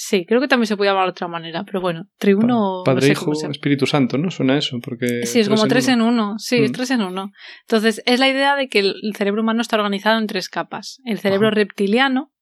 [0.03, 2.81] Sí, creo que también se puede llamar de otra manera, pero bueno, triuno.
[2.87, 4.31] Padre, Hijo, Espíritu Santo, ¿no?
[4.31, 5.27] Suena eso, porque.
[5.27, 6.37] Sí, es como tres en uno.
[6.39, 6.73] Sí, es mm.
[6.73, 7.33] tres en uno.
[7.63, 11.19] Entonces, es la idea de que el cerebro humano está organizado en tres capas: el
[11.19, 12.33] cerebro reptiliano.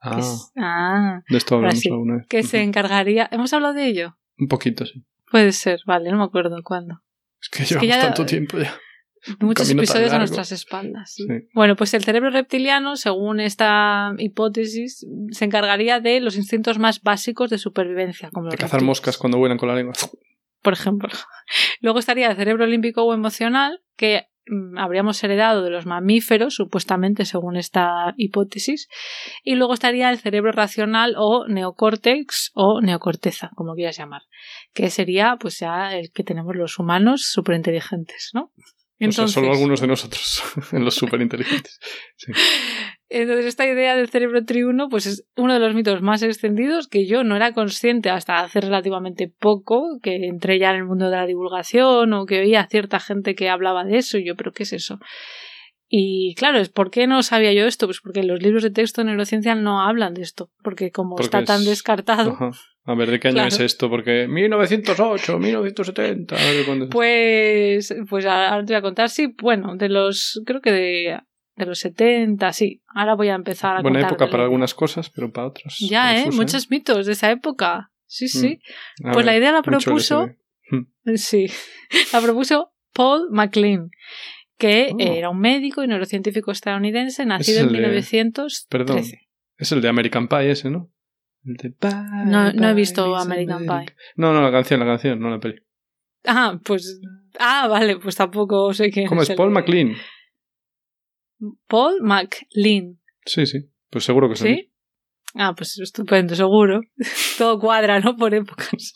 [0.00, 0.20] Ah,
[0.56, 2.26] ah, de esto hablamos alguna vez.
[2.26, 3.28] Que se encargaría.
[3.30, 4.16] ¿Hemos hablado de ello?
[4.36, 5.04] Un poquito, sí.
[5.30, 7.00] Puede ser, vale, no me acuerdo cuándo.
[7.40, 8.74] Es que llevamos tanto tiempo ya.
[9.40, 11.16] Muchos episodios a nuestras espaldas.
[11.54, 17.50] Bueno, pues el cerebro reptiliano, según esta hipótesis, se encargaría de los instintos más básicos
[17.50, 18.30] de supervivencia.
[18.30, 19.94] Como de cazar moscas cuando vuelan con la lengua.
[20.62, 21.08] Por ejemplo.
[21.80, 27.24] Luego estaría el cerebro límbico o emocional, que mm, habríamos heredado de los mamíferos, supuestamente
[27.24, 28.88] según esta hipótesis,
[29.42, 34.22] y luego estaría el cerebro racional o neocórtex o neocorteza, como quieras llamar,
[34.72, 38.50] que sería pues ya el que tenemos los humanos superinteligentes, ¿no?
[39.04, 40.42] Entonces, solo algunos de nosotros,
[40.72, 41.78] en los superinteligentes.
[43.08, 47.06] Entonces, esta idea del cerebro triuno, pues es uno de los mitos más extendidos que
[47.06, 51.16] yo no era consciente hasta hace relativamente poco, que entré ya en el mundo de
[51.16, 54.52] la divulgación o que oía a cierta gente que hablaba de eso y yo, pero
[54.52, 54.98] ¿qué es eso?
[55.88, 57.86] Y claro, ¿por qué no sabía yo esto?
[57.86, 61.44] Pues porque los libros de texto de neurociencia no hablan de esto, porque como está
[61.44, 62.36] tan descartado.
[62.86, 63.88] A ver, ¿de qué año es esto?
[63.88, 66.36] Porque 1908, 1970.
[66.90, 71.18] Pues, pues ahora te voy a contar, sí, bueno, de los, creo que de,
[71.56, 72.82] de los 70, sí.
[72.94, 75.78] Ahora voy a empezar a Buena época para algunas cosas, pero para otras.
[75.78, 76.30] Ya, ¿eh?
[76.30, 77.90] Muchos mitos de esa época.
[78.06, 78.60] Sí, sí.
[78.98, 79.12] Mm.
[79.12, 80.28] pues la idea la propuso.
[80.70, 80.80] Mm.
[81.16, 81.46] Sí.
[82.12, 83.90] La propuso Paul MacLean,
[84.56, 84.96] que oh.
[84.98, 88.66] era un médico y neurocientífico estadounidense, nacido en 1913.
[88.68, 89.02] Perdón.
[89.58, 90.93] Es el de American Pie ese, ¿no?
[91.44, 93.94] No, no he visto American Pie.
[94.16, 95.60] No, no, la canción, la canción, no la peli.
[96.24, 97.00] Ah, pues.
[97.38, 99.30] Ah, vale, pues tampoco sé quién ¿Cómo es?
[99.32, 99.94] Paul McLean.
[101.66, 102.98] Paul McLean.
[103.26, 103.70] Sí, sí.
[103.90, 104.72] Pues seguro que sí.
[105.34, 106.80] Ah, pues estupendo, seguro.
[107.38, 108.16] Todo cuadra, ¿no?
[108.16, 108.94] Por épocas.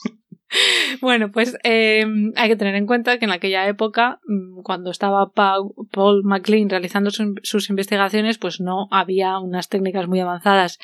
[1.01, 5.33] bueno, pues em, hay que tener en cuenta que en aquella época, mm, cuando estaba
[5.33, 10.79] Paul McLean realizando sus investigaciones, pues no había unas técnicas muy avanzadas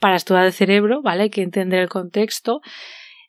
[0.00, 1.24] para estudiar el cerebro, ¿vale?
[1.24, 2.60] Hay que entender el contexto.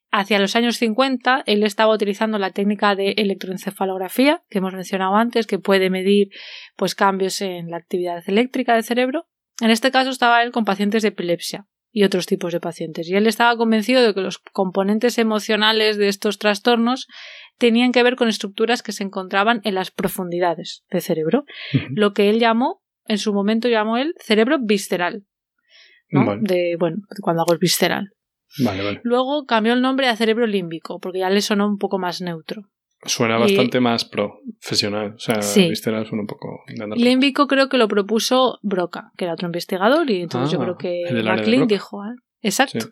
[0.09, 5.47] Hacia los años 50, él estaba utilizando la técnica de electroencefalografía, que hemos mencionado antes,
[5.47, 6.29] que puede medir
[6.75, 9.27] pues, cambios en la actividad eléctrica del cerebro.
[9.61, 13.07] En este caso estaba él con pacientes de epilepsia y otros tipos de pacientes.
[13.09, 17.07] Y él estaba convencido de que los componentes emocionales de estos trastornos
[17.57, 21.45] tenían que ver con estructuras que se encontraban en las profundidades del cerebro,
[21.89, 25.25] lo que él llamó, en su momento llamó él cerebro visceral,
[26.41, 28.11] de, bueno, cuando hago el visceral.
[28.63, 29.01] Vale, vale.
[29.03, 32.63] Luego cambió el nombre a cerebro límbico, porque ya le sonó un poco más neutro.
[33.03, 35.15] Suena bastante más profesional.
[35.15, 36.63] O sea, visceral suena un poco.
[36.95, 40.77] Límbico creo que lo propuso Broca, que era otro investigador, y entonces yo ah, creo
[40.77, 42.01] que McLean dijo.
[42.01, 42.89] Ah, exacto.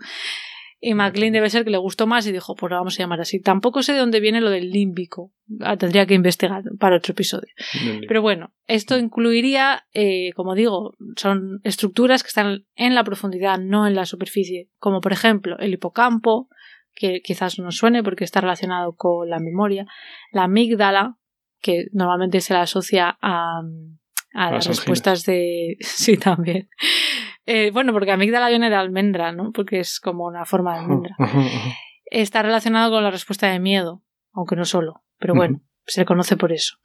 [0.82, 3.20] Y McLean debe ser que le gustó más y dijo, pues lo vamos a llamar
[3.20, 3.42] así.
[3.42, 5.34] Tampoco sé de dónde viene lo del límbico.
[5.60, 7.54] Ah, tendría que investigar para otro episodio.
[8.08, 13.88] Pero bueno, esto incluiría, eh, como digo, son estructuras que están en la profundidad, no
[13.88, 14.70] en la superficie.
[14.78, 16.48] Como por ejemplo el hipocampo,
[16.94, 19.86] que quizás no suene porque está relacionado con la memoria.
[20.32, 21.18] La amígdala,
[21.62, 23.62] que normalmente se la asocia a,
[24.34, 25.78] a las respuestas de...
[25.82, 26.70] Sí, también.
[27.52, 29.52] Eh, bueno, porque amígdala viene de almendra, ¿no?
[29.52, 31.16] Porque es como una forma de almendra.
[32.06, 35.04] Está relacionado con la respuesta de miedo, aunque no solo.
[35.18, 36.78] Pero bueno, se le conoce por eso.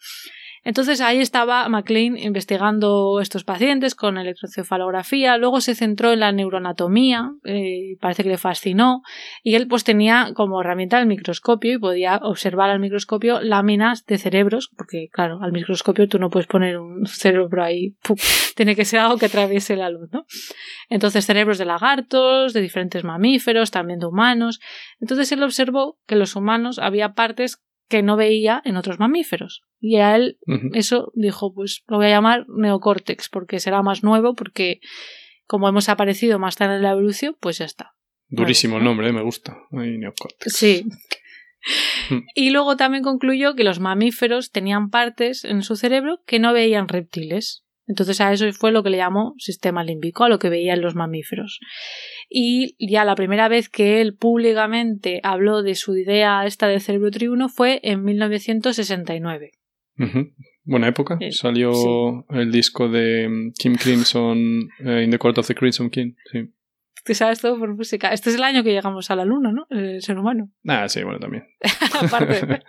[0.64, 7.32] Entonces ahí estaba McLean investigando estos pacientes con electrocefalografía, luego se centró en la neuroanatomía,
[7.44, 9.02] eh, parece que le fascinó,
[9.42, 14.18] y él pues tenía como herramienta el microscopio y podía observar al microscopio láminas de
[14.18, 17.94] cerebros, porque claro, al microscopio tú no puedes poner un cerebro ahí,
[18.56, 20.24] tiene que ser algo que atraviese la luz, ¿no?
[20.88, 24.60] Entonces cerebros de lagartos, de diferentes mamíferos, también de humanos.
[25.00, 29.62] Entonces él observó que los humanos había partes que no veía en otros mamíferos.
[29.80, 30.38] Y a él
[30.72, 34.80] eso dijo, pues lo voy a llamar neocórtex, porque será más nuevo, porque
[35.46, 37.92] como hemos aparecido más tarde en la evolución, pues ya está.
[38.28, 39.12] Durísimo el nombre, ¿eh?
[39.12, 39.56] me gusta.
[39.70, 40.54] neocórtex.
[40.54, 40.84] Sí.
[42.08, 42.20] Hmm.
[42.34, 46.88] y luego también concluyó que los mamíferos tenían partes en su cerebro que no veían
[46.88, 47.64] reptiles.
[47.86, 50.94] Entonces a eso fue lo que le llamó sistema límbico, a lo que veían los
[50.94, 51.60] mamíferos.
[52.36, 57.12] Y ya la primera vez que él públicamente habló de su idea esta del cerebro
[57.12, 59.52] triuno fue en 1969.
[60.64, 61.16] Buena época.
[61.20, 65.90] Eh, Salió el disco de mm, Kim Crimson eh, In the Court of the Crimson
[65.90, 66.14] King.
[66.32, 66.50] Sí.
[67.04, 68.08] Tú sabes todo por música.
[68.08, 69.68] Este es el año que llegamos a la luna, ¿no?
[69.70, 70.50] El ser humano.
[70.66, 71.46] Ah, sí, bueno, también.
[72.00, 72.40] Aparte.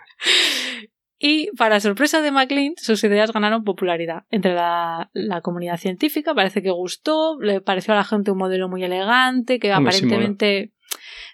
[1.27, 6.35] Y para sorpresa de MacLean, sus ideas ganaron popularidad entre la, la, comunidad científica.
[6.35, 10.73] Parece que gustó, le pareció a la gente un modelo muy elegante, que Hombre, aparentemente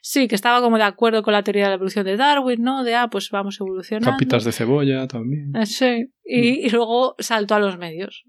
[0.01, 2.85] sí, que estaba como de acuerdo con la teoría de la evolución de Darwin, ¿no?
[2.85, 4.11] De ah, pues vamos evolucionando.
[4.11, 5.51] Capitas de cebolla también.
[5.57, 8.23] Eh, Sí, y, y luego saltó a los medios.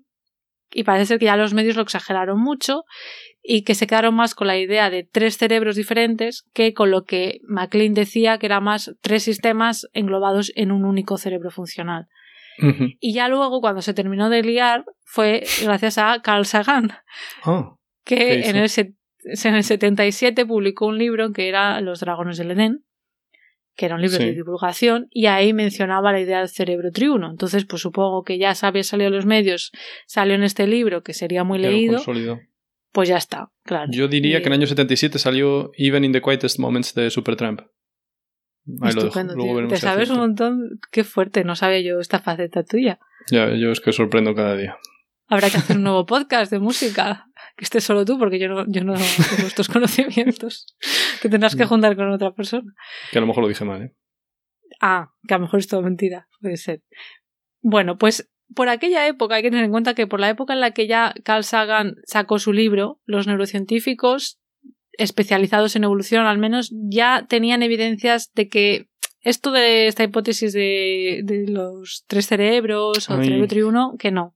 [0.72, 2.84] Y parece ser que ya los medios lo exageraron mucho
[3.42, 7.04] y que se quedaron más con la idea de tres cerebros diferentes que con lo
[7.04, 12.08] que MacLean decía que era más tres sistemas englobados en un único cerebro funcional.
[13.00, 16.92] Y ya luego, cuando se terminó de liar, fue gracias a Carl Sagan,
[18.04, 18.70] ¿Qué que en el,
[19.24, 22.84] en el 77 publicó un libro que era Los dragones del Edén,
[23.74, 24.24] que era un libro Sí.
[24.26, 27.30] de divulgación, y ahí mencionaba la idea del cerebro triuno.
[27.30, 29.72] Entonces, pues supongo que ya había salido en los medios,
[30.06, 32.40] salió en este libro, que sería muy lo leído, consolidó.
[32.92, 33.90] pues ya está, claro.
[33.92, 37.08] Yo diría Y- que en el año 77 salió Even in the Quietest Moments de
[37.10, 37.60] Supertramp.
[37.60, 39.06] Ahí lo dejo.
[39.08, 39.54] Estupendo, Luego tío.
[39.56, 40.78] veremos Te sabes un montón.
[40.92, 43.00] Qué fuerte, no sabía yo esta faceta tuya.
[43.30, 44.76] Ya, yo es que sorprendo cada día.
[45.26, 47.26] Habrá que hacer un nuevo podcast de música.
[47.56, 48.94] Que estés solo tú, porque yo no, yo no
[49.36, 50.66] tengo estos conocimientos.
[51.20, 51.68] Que tendrás que No.
[51.68, 52.72] juntar con otra persona.
[53.10, 53.94] Que a lo mejor lo dije mal, ¿eh?
[54.80, 56.28] Ah, que a lo mejor es todo mentira.
[56.40, 56.82] Puede ser.
[57.60, 60.60] Bueno, pues por aquella época hay que tener en cuenta que por la época en
[60.60, 64.38] la que ya Carl Sagan sacó su libro, los neurocientíficos
[64.98, 68.88] especializados en evolución al menos ya tenían evidencias de que
[69.20, 73.24] esto de esta hipótesis de, de los tres cerebros o Ay.
[73.24, 74.34] cerebro triuno, que no.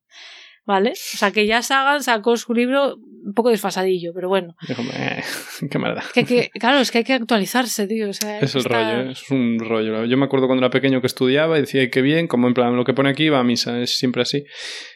[0.66, 0.90] ¿Vale?
[0.90, 4.56] O sea que ya Sagan sacó su libro un poco desfasadillo, pero bueno.
[4.66, 5.22] Dijo, "Eh,
[5.70, 5.78] qué.
[6.12, 8.10] Que, que, claro, es que hay que actualizarse, tío.
[8.10, 9.12] o sea, hay Es el rollo, ¿eh?
[9.12, 10.04] es un rollo.
[10.04, 12.54] Yo me acuerdo cuando era pequeño que estudiaba y decía "Ay, qué bien, como en
[12.54, 14.44] plan lo que pone aquí va a misa, es siempre así.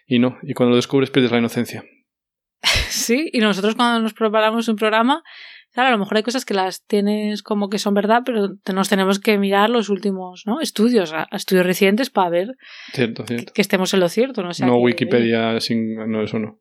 [0.06, 1.84] Y no, y cuando lo descubres pierdes la inocencia.
[2.90, 5.22] Sí, y nosotros cuando nos preparamos un programa,
[5.72, 8.88] claro, a lo mejor hay cosas que las tienes como que son verdad, pero nos
[8.88, 10.60] tenemos que mirar los últimos ¿no?
[10.60, 12.56] estudios, estudios recientes para ver
[12.92, 13.52] Cierto, cierto.
[13.52, 14.42] que estemos en lo cierto.
[14.42, 15.94] No, O sea no que- Wikipedia sin...
[16.10, 16.58] No, eso no.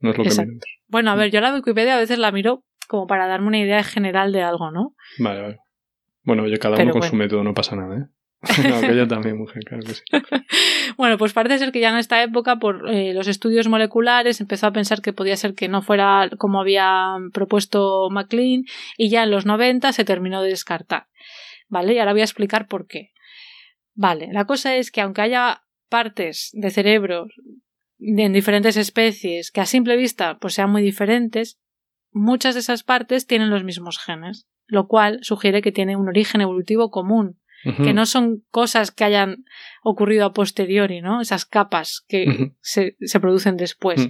[0.00, 0.66] No es lo que Exacto.
[0.86, 3.82] Bueno, a ver, yo la Wikipedia a veces la miro como para darme una idea
[3.82, 4.94] general de algo, ¿no?
[5.18, 5.56] Vale, vale.
[6.22, 7.10] Bueno, oye, cada Pero uno con bueno.
[7.10, 8.04] su método, no pasa nada, ¿eh?
[8.68, 10.02] no, que yo también, mujer, claro que sí.
[10.96, 14.66] Bueno, pues parece ser que ya en esta época, por eh, los estudios moleculares, empezó
[14.66, 18.64] a pensar que podía ser que no fuera como había propuesto MacLean,
[18.96, 21.08] y ya en los 90 se terminó de descartar.
[21.68, 21.94] ¿Vale?
[21.94, 23.12] Y ahora voy a explicar por qué.
[23.94, 27.26] Vale, la cosa es que aunque haya partes de cerebro
[27.98, 31.58] en diferentes especies que a simple vista pues sean muy diferentes,
[32.12, 36.40] muchas de esas partes tienen los mismos genes, lo cual sugiere que tiene un origen
[36.40, 39.44] evolutivo común Que no son cosas que hayan
[39.82, 41.20] ocurrido a posteriori, ¿no?
[41.20, 44.08] Esas capas que se, se producen después.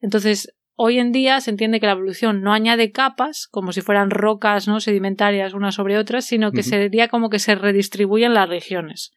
[0.00, 4.10] Entonces, hoy en día se entiende que la evolución no añade capas, como si fueran
[4.10, 9.12] rocas no sedimentarias unas sobre otras, sino que sería como que se redistribuyen las regiones.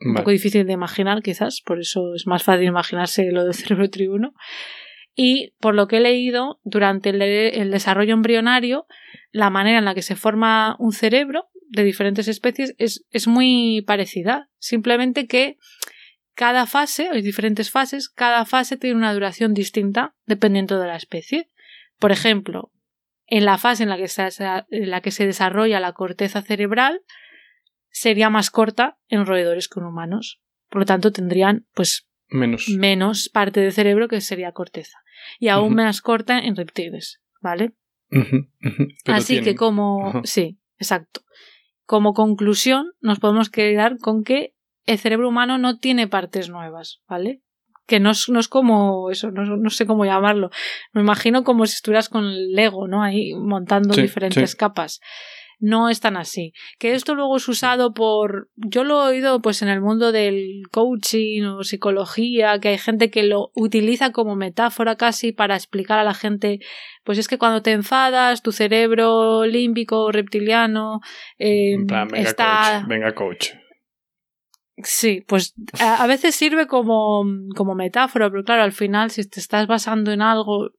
[0.00, 0.22] Un Vale.
[0.22, 4.34] poco difícil de imaginar, quizás, por eso es más fácil imaginarse lo del cerebro tribuno.
[5.14, 8.86] Y por lo que he leído, durante el, el desarrollo embrionario,
[9.30, 13.82] la manera en la que se forma un cerebro de diferentes especies es, es muy
[13.86, 14.48] parecida.
[14.58, 15.56] Simplemente que
[16.34, 21.48] cada fase, hay diferentes fases, cada fase tiene una duración distinta dependiendo de la especie.
[21.98, 22.70] Por ejemplo,
[23.26, 24.22] en la fase en la que se,
[24.70, 27.00] en la que se desarrolla la corteza cerebral,
[27.90, 30.40] sería más corta en roedores que en humanos.
[30.68, 32.68] Por lo tanto, tendrían pues Menos.
[32.68, 34.98] menos parte del cerebro que sería corteza.
[35.38, 37.72] Y aún más corta en reptiles, ¿vale?
[39.06, 40.22] Así tienen- que como...
[40.24, 41.22] Sí, exacto.
[41.86, 44.54] Como conclusión, nos podemos quedar con que
[44.86, 47.42] el cerebro humano no tiene partes nuevas, ¿vale?
[47.86, 50.50] Que no es, no es como eso, no, no sé cómo llamarlo.
[50.92, 53.02] Me imagino como si estuvieras con el Lego, ¿no?
[53.02, 54.56] Ahí montando Sí, diferentes sí.
[54.56, 55.00] capas.
[55.64, 56.52] No es tan así.
[56.80, 58.50] Que esto luego es usado por.
[58.56, 63.12] Yo lo he oído pues en el mundo del coaching o psicología, que hay gente
[63.12, 66.58] que lo utiliza como metáfora casi para explicar a la gente.
[67.04, 70.98] Pues es que cuando te enfadas, tu cerebro límbico reptiliano
[71.38, 72.80] eh, plan, venga, está.
[72.80, 72.88] coach.
[72.88, 73.50] Venga, coach.
[74.82, 79.38] Sí, pues a, a veces sirve como, como metáfora, pero claro, al final, si te
[79.38, 80.70] estás basando en algo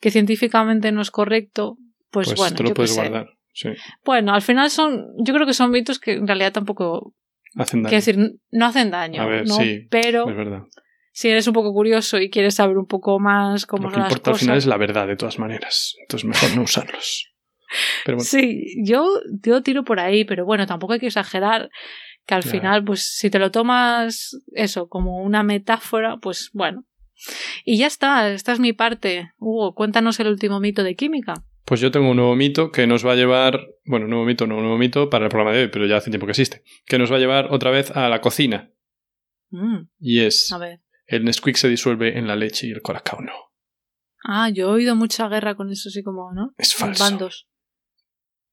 [0.00, 1.76] que científicamente no es correcto,
[2.10, 3.10] pues, Pues, bueno, te lo yo puedes sé.
[3.52, 3.70] Sí.
[4.04, 7.14] Bueno, al final son, yo creo que son mitos que en realidad tampoco
[7.56, 7.88] Hacen daño.
[7.90, 9.56] Quiero decir, no hacen daño, A ver, ¿no?
[9.56, 10.62] sí, pero Es verdad.
[11.12, 14.02] si eres un poco curioso y quieres saber un poco más cómo Lo que son
[14.02, 15.94] las importa al final es la verdad, de todas maneras.
[16.02, 17.32] Entonces mejor no usarlos.
[18.04, 19.06] Pero bueno, Sí, yo,
[19.42, 21.70] yo tiro por ahí, pero bueno, tampoco hay que exagerar
[22.26, 26.84] que al final, pues si te lo tomas eso como una metáfora, pues bueno.
[27.64, 29.32] Y ya está, esta es mi parte.
[29.38, 31.42] Hugo, cuéntanos el último mito de química.
[31.68, 34.56] Pues yo tengo un nuevo mito que nos va a llevar, bueno, nuevo mito, no,
[34.56, 36.96] un nuevo mito para el programa de hoy, pero ya hace tiempo que existe, que
[36.96, 38.72] nos va a llevar otra vez a la cocina.
[39.50, 40.80] Mm, Y es, a ver.
[41.06, 43.34] el Nesquik se disuelve en la leche y el colacao no.
[44.24, 46.54] Ah, yo he oído mucha guerra con eso, así como, ¿no?
[46.56, 47.04] Es falso.
[47.04, 47.48] Bandos.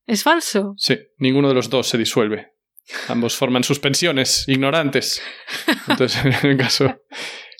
[0.05, 0.73] ¿Es falso?
[0.75, 2.51] Sí, ninguno de los dos se disuelve.
[3.07, 5.21] Ambos forman suspensiones ignorantes.
[5.87, 7.01] Entonces, en el caso.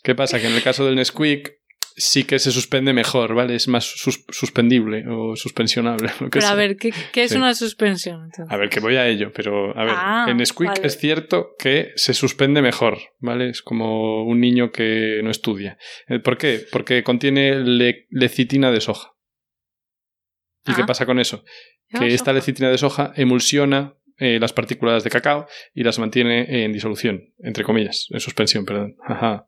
[0.03, 0.38] ¿Qué pasa?
[0.39, 1.53] Que en el caso del Nesquik
[1.98, 3.56] sí que se suspende mejor, ¿vale?
[3.56, 6.10] Es más sus- suspendible o suspensionable.
[6.20, 7.38] Lo que Pero a ver, ¿qué, qué es Sí.
[7.38, 8.26] una suspensión?
[8.26, 8.52] entonces?
[8.54, 10.38] A ver, que voy a ello, pero a ver, Ah, en
[10.68, 10.86] vale.
[10.88, 13.50] es cierto que se suspende mejor, ¿vale?
[13.50, 15.78] Es como un niño que no estudia.
[16.08, 16.66] Eh, ¿Por qué?
[16.72, 19.14] Porque contiene le- lecitina de soja.
[20.68, 20.86] ¿Y qué Ah.
[20.88, 21.43] pasa con eso?
[21.89, 22.34] Que esta soja.
[22.34, 27.63] lecitina de soja emulsiona eh, las partículas de cacao y las mantiene en disolución, entre
[27.63, 28.95] comillas, en suspensión, perdón.
[29.05, 29.47] Ajá.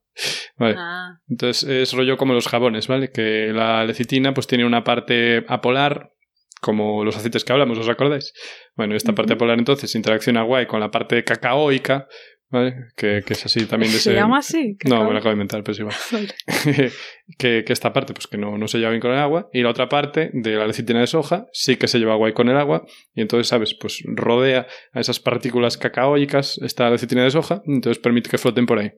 [0.58, 0.76] Vale.
[0.78, 3.12] Ah, Entonces es rollo como los jabones, ¿vale?
[3.12, 6.12] Que la lecitina pues tiene una parte apolar,
[6.60, 8.34] como los aceites que hablamos, ¿os acordáis?
[8.76, 12.08] Bueno, esta parte apolar entonces interacciona guay con la parte cacaoica,
[12.50, 12.88] ¿vale?
[12.96, 14.20] Que, que es así también de ¿Se ese...
[14.20, 14.78] llama así?
[14.86, 15.96] No, me lo acabo de inventar, pero es igual.
[16.12, 16.92] Vale.
[17.38, 19.62] que, que esta parte, pues que no, no se lleva bien con el agua, y
[19.62, 22.58] la otra parte de la lecitina de soja sí que se lleva guay con el
[22.58, 23.76] agua, y entonces, ¿sabes?
[23.80, 28.80] Pues rodea a esas partículas cacaóicas esta lecitina de soja, entonces permite que floten por
[28.80, 28.92] ahí.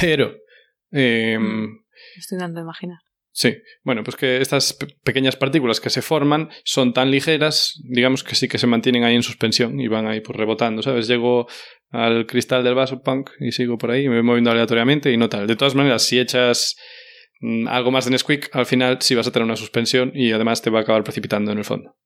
[0.00, 0.34] Pero,
[0.90, 1.38] eh.
[2.16, 2.98] Estoy dando a imaginar.
[3.32, 8.22] Sí, bueno, pues que estas pe- pequeñas partículas que se forman son tan ligeras, digamos
[8.24, 11.08] que sí que se mantienen ahí en suspensión y van ahí pues rebotando, ¿sabes?
[11.08, 11.46] Llego
[11.90, 15.28] al cristal del vaso punk y sigo por ahí, me voy moviendo aleatoriamente y no
[15.28, 15.46] tal.
[15.46, 16.76] De todas maneras, si echas
[17.40, 20.62] mm, algo más de Nesquik, al final sí vas a tener una suspensión y además
[20.62, 21.96] te va a acabar precipitando en el fondo.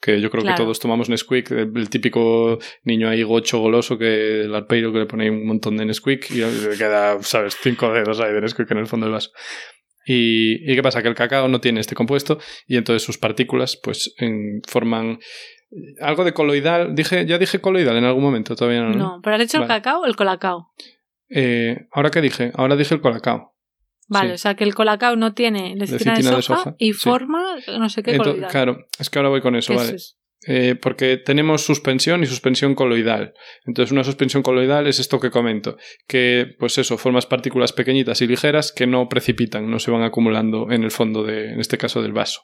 [0.00, 0.56] Que yo creo Claro.
[0.56, 5.00] que todos tomamos Nesquik, el, el típico niño ahí gocho goloso que el arpeiro que
[5.00, 7.56] le pone ahí un montón de Nesquik y le queda, ¿sabes?
[7.60, 9.30] Cinco dedos ahí de Nesquik en el fondo del vaso.
[10.06, 11.02] Y, ¿y qué pasa?
[11.02, 15.18] Que el cacao no tiene este compuesto y entonces sus partículas pues en- forman
[16.00, 16.94] algo de coloidal.
[16.94, 18.90] Dije, ya dije coloidal en algún momento, todavía no.
[18.90, 18.96] ¿no?
[18.96, 20.70] No, pero has dicho el cacao o el colacao.
[21.28, 22.52] Eh, ¿Ahora qué dije?
[22.54, 23.54] Ahora dije el colacao.
[24.10, 24.34] Vale, Sí.
[24.34, 26.98] o sea que el colacao no tiene lecitina, Lecitina de, de soja y sí.
[27.00, 28.50] forma no sé qué Ento- coloidal.
[28.50, 29.96] claro, es que ahora voy con eso, ¿Qué vale.
[29.96, 30.17] es?
[30.50, 33.34] Eh, porque tenemos suspensión y suspensión coloidal.
[33.66, 35.76] Entonces, una suspensión coloidal es esto que comento,
[36.06, 40.70] que, pues eso, formas partículas pequeñitas y ligeras que no precipitan, no se van acumulando
[40.70, 42.40] en el fondo de, en este caso, del vaso.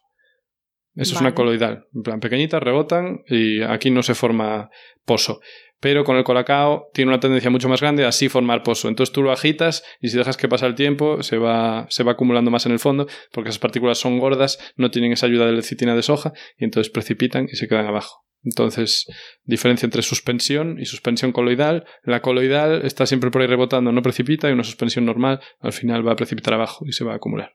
[0.95, 1.87] Eso es una coloidal.
[1.95, 4.71] En plan, pequeñitas, rebotan y aquí no se forma
[5.05, 5.41] pozo.
[5.81, 8.89] Pero con el colacao tiene una tendencia mucho más grande a sí formar pozo.
[8.89, 12.13] Entonces tú lo agitas y si dejas que pasa el tiempo se va, se va
[12.13, 15.53] acumulando más en el fondo porque esas partículas son gordas, no tienen esa ayuda de
[15.53, 18.25] lecitina de soja y entonces precipitan y se quedan abajo.
[18.45, 19.07] Entonces,
[19.45, 21.87] diferencia entre suspensión y suspensión coloidal.
[22.03, 26.07] La coloidal está siempre por ahí rebotando, no precipita, y una suspensión normal al final
[26.07, 27.55] va a precipitar abajo y se va a acumular.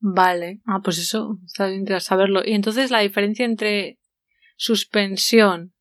[0.00, 0.60] Vale.
[0.66, 2.42] Ah, pues eso, está bien saberlo.
[2.44, 3.98] Y entonces la diferencia entre
[4.56, 5.72] suspensión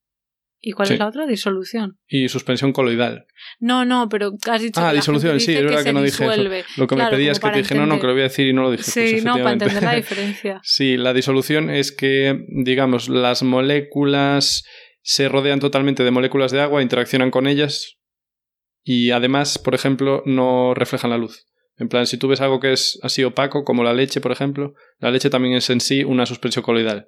[0.66, 0.94] y cuál Sí.
[0.94, 1.28] es la otra?
[1.28, 2.00] Disolución.
[2.08, 3.26] Y suspensión coloidal.
[3.60, 6.26] No, no, pero has dicho Ah, que la disolución, sí, es verdad que no dije
[6.26, 6.42] eso.
[6.78, 8.24] Lo que Claro, me pedías como que te dije, no, no, que lo voy a
[8.24, 8.84] decir y no lo dije.
[8.84, 10.62] Sí, pues, no, para entender la diferencia.
[10.64, 14.64] Sí, la disolución es que, digamos, las moléculas
[15.02, 17.98] se rodean totalmente de moléculas de agua, interaccionan con ellas
[18.86, 21.46] y además, por ejemplo, no reflejan la luz.
[21.78, 24.74] En plan, si tú ves algo que es así opaco, como la leche, por ejemplo,
[25.00, 27.08] la leche también es en sí una suspensión coloidal.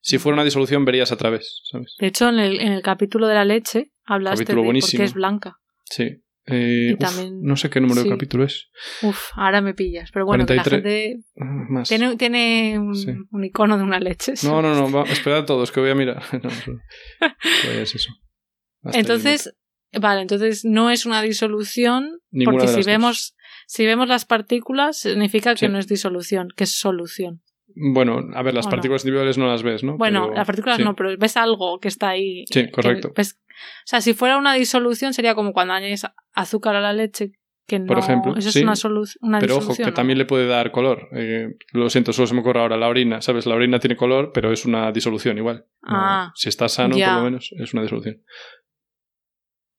[0.00, 1.96] Si fuera una disolución, verías a través, ¿sabes?
[1.98, 5.00] De hecho, en el, en el capítulo de la leche hablaste Capítulo de por buenísimo.
[5.00, 5.56] qué es blanca.
[5.84, 6.22] Sí.
[6.46, 8.08] Eh, Y uf, también- no sé qué número sí.
[8.08, 8.70] de capítulo es.
[9.02, 10.10] Uf, ahora me pillas.
[10.12, 10.82] Pero bueno, que 43.
[10.82, 11.24] la gente
[11.68, 11.88] Más.
[11.88, 13.10] tiene, tiene un, Sí.
[13.30, 14.32] un icono de una leche.
[14.44, 16.22] No, no, no, va, esperad a todos, que voy a mirar.
[16.42, 16.80] No, no,
[17.20, 18.10] Vaya, es eso.
[18.82, 19.54] Hasta Entonces,
[20.00, 23.34] vale, entonces no es una disolución, Ninguna porque si vemos,
[23.72, 25.68] si vemos las partículas, significa que Sí.
[25.68, 27.40] no es disolución, que es solución.
[27.72, 29.96] Bueno, a ver, las partículas individuales no las ves, ¿no?
[29.96, 30.82] Bueno, Pero- las partículas sí.
[30.82, 32.44] no, pero ves algo que está ahí.
[32.50, 33.12] Sí, correcto.
[33.16, 37.30] ves- o sea, si fuera una disolución sería como cuando añades azúcar a la leche,
[37.68, 37.86] que no.
[37.86, 38.58] Por ejemplo, eso sí.
[38.58, 39.92] es una, una Pero ojo, que ¿no?
[39.94, 41.08] también le puede dar color.
[41.14, 43.20] Eh, lo siento, solo se me ocurre ahora la orina.
[43.22, 43.46] ¿Sabes?
[43.46, 45.66] La orina tiene color, pero es una disolución igual.
[45.82, 47.10] No, Ah, si está sano, ya.
[47.10, 48.20] por lo menos, es una disolución.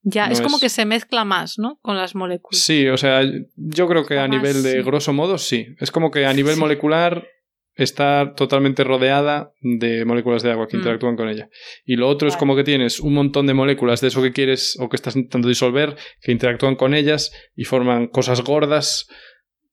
[0.04, 1.78] Ya, no es como es- que se mezcla más, ¿no?
[1.82, 2.62] Con las moléculas.
[2.62, 3.22] Sí, o sea,
[3.56, 4.82] yo creo que a nivel de sí.
[4.82, 5.68] grosso modo, sí.
[5.80, 6.60] Es como que a nivel Sí.
[6.60, 7.28] molecular
[7.76, 10.80] estar totalmente rodeada de moléculas de agua que mm.
[10.82, 11.49] interactúan con ella.
[11.86, 14.78] Y lo otro es como que tienes un montón de moléculas de eso que quieres
[14.80, 19.08] o que estás intentando disolver que interactúan con ellas y forman cosas gordas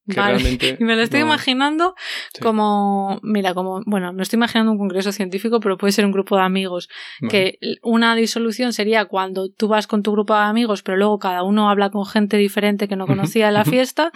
[0.79, 1.95] y me lo estoy imaginando
[2.41, 6.35] como, mira, como, bueno, no estoy imaginando un congreso científico, pero puede ser un grupo
[6.35, 6.89] de amigos.
[7.29, 11.43] Que una disolución sería cuando tú vas con tu grupo de amigos, pero luego cada
[11.43, 14.11] uno habla con gente diferente que no conocía en la fiesta.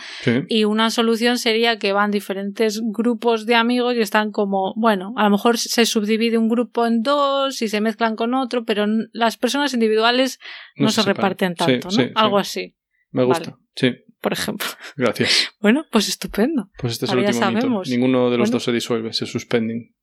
[0.47, 5.23] Y una solución sería que van diferentes grupos de amigos y están como, bueno, a
[5.23, 9.37] lo mejor se subdivide un grupo en dos y se mezclan con otro, pero las
[9.37, 10.39] personas individuales
[10.75, 12.03] no, se, reparten tanto, ¿no?
[12.15, 12.75] Algo así.
[13.11, 13.91] Me gusta, sí
[14.23, 14.67] por ejemplo.
[14.97, 15.51] Gracias.
[15.61, 16.69] Bueno, pues estupendo.
[16.77, 19.93] Pues este es el último Ninguno de los dos se disuelve, se suspenden.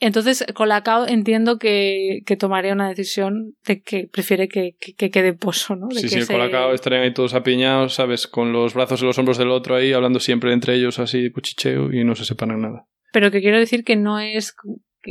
[0.00, 5.76] Entonces, Colacao entiendo que, que, tomaría una decisión de que prefiere que, que, quede pozo,
[5.76, 5.88] ¿no?
[5.92, 8.26] sí, sí, Colacao estarían ahí todos apiñados, ¿sabes?
[8.26, 11.92] Con los brazos en los hombros del otro ahí, hablando siempre entre ellos así, cuchicheo,
[11.92, 12.86] y no se separan nada.
[13.12, 14.54] Pero que quiero decir que no es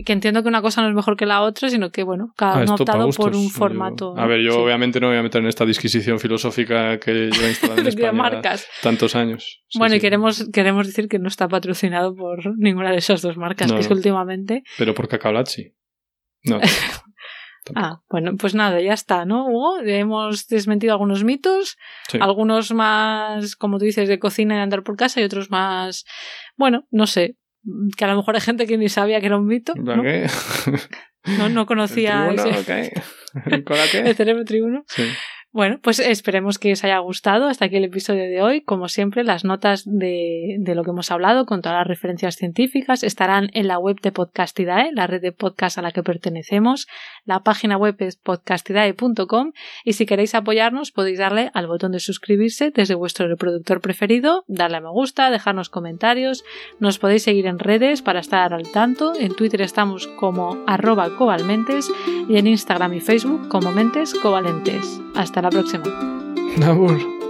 [0.03, 2.59] que entiendo que una cosa no es mejor que la otra, sino que, bueno, cada
[2.59, 4.17] ah, uno ha optado por un formato.
[4.17, 7.81] A ver, yo obviamente no voy a meter en esta disquisición filosófica que lleva instalada
[7.81, 8.67] en España marcas.
[8.81, 9.63] tantos años.
[9.77, 13.71] bueno, y queremos, queremos decir que no está patrocinado por ninguna de esas dos marcas,
[13.71, 14.63] que es últimamente...
[14.77, 15.73] Pero por Cacaolachi.
[16.43, 16.59] No.
[17.75, 19.79] ah, bueno, pues nada, ya está, ¿no, Hugo?
[19.79, 21.77] Hemos desmentido algunos mitos,
[22.19, 26.05] algunos más, como tú dices, de cocina y andar por casa y otros más,
[26.55, 27.37] bueno, no sé,
[27.97, 29.74] que a lo mejor hay gente que ni sabía que era un mito.
[29.76, 30.03] ¿no?
[31.38, 32.93] no, no conocía ¿El, ese...
[33.45, 34.84] ¿El cerebro tribuno.
[34.88, 35.03] Sí.
[35.55, 37.47] Bueno, pues esperemos que os haya gustado.
[37.47, 38.59] Hasta aquí el episodio de hoy.
[38.59, 43.49] Como siempre, las notas de, lo que hemos hablado con todas las referencias científicas estarán
[43.53, 46.87] en la web de Podcastidae, la red de podcast a la que pertenecemos.
[47.23, 49.53] La página web es podcastidae.com
[49.85, 54.75] y si queréis apoyarnos podéis darle al botón de suscribirse desde vuestro reproductor preferido, darle
[54.75, 56.43] a me gusta, dejarnos comentarios.
[56.81, 59.13] Nos podéis seguir en redes para estar al tanto.
[59.17, 61.89] En Twitter estamos como arroba cobalmentes
[62.27, 64.99] y en Instagram y Facebook como mentes covalentes.
[65.15, 65.83] Hasta palabra próxima.
[66.67, 67.24] Abur.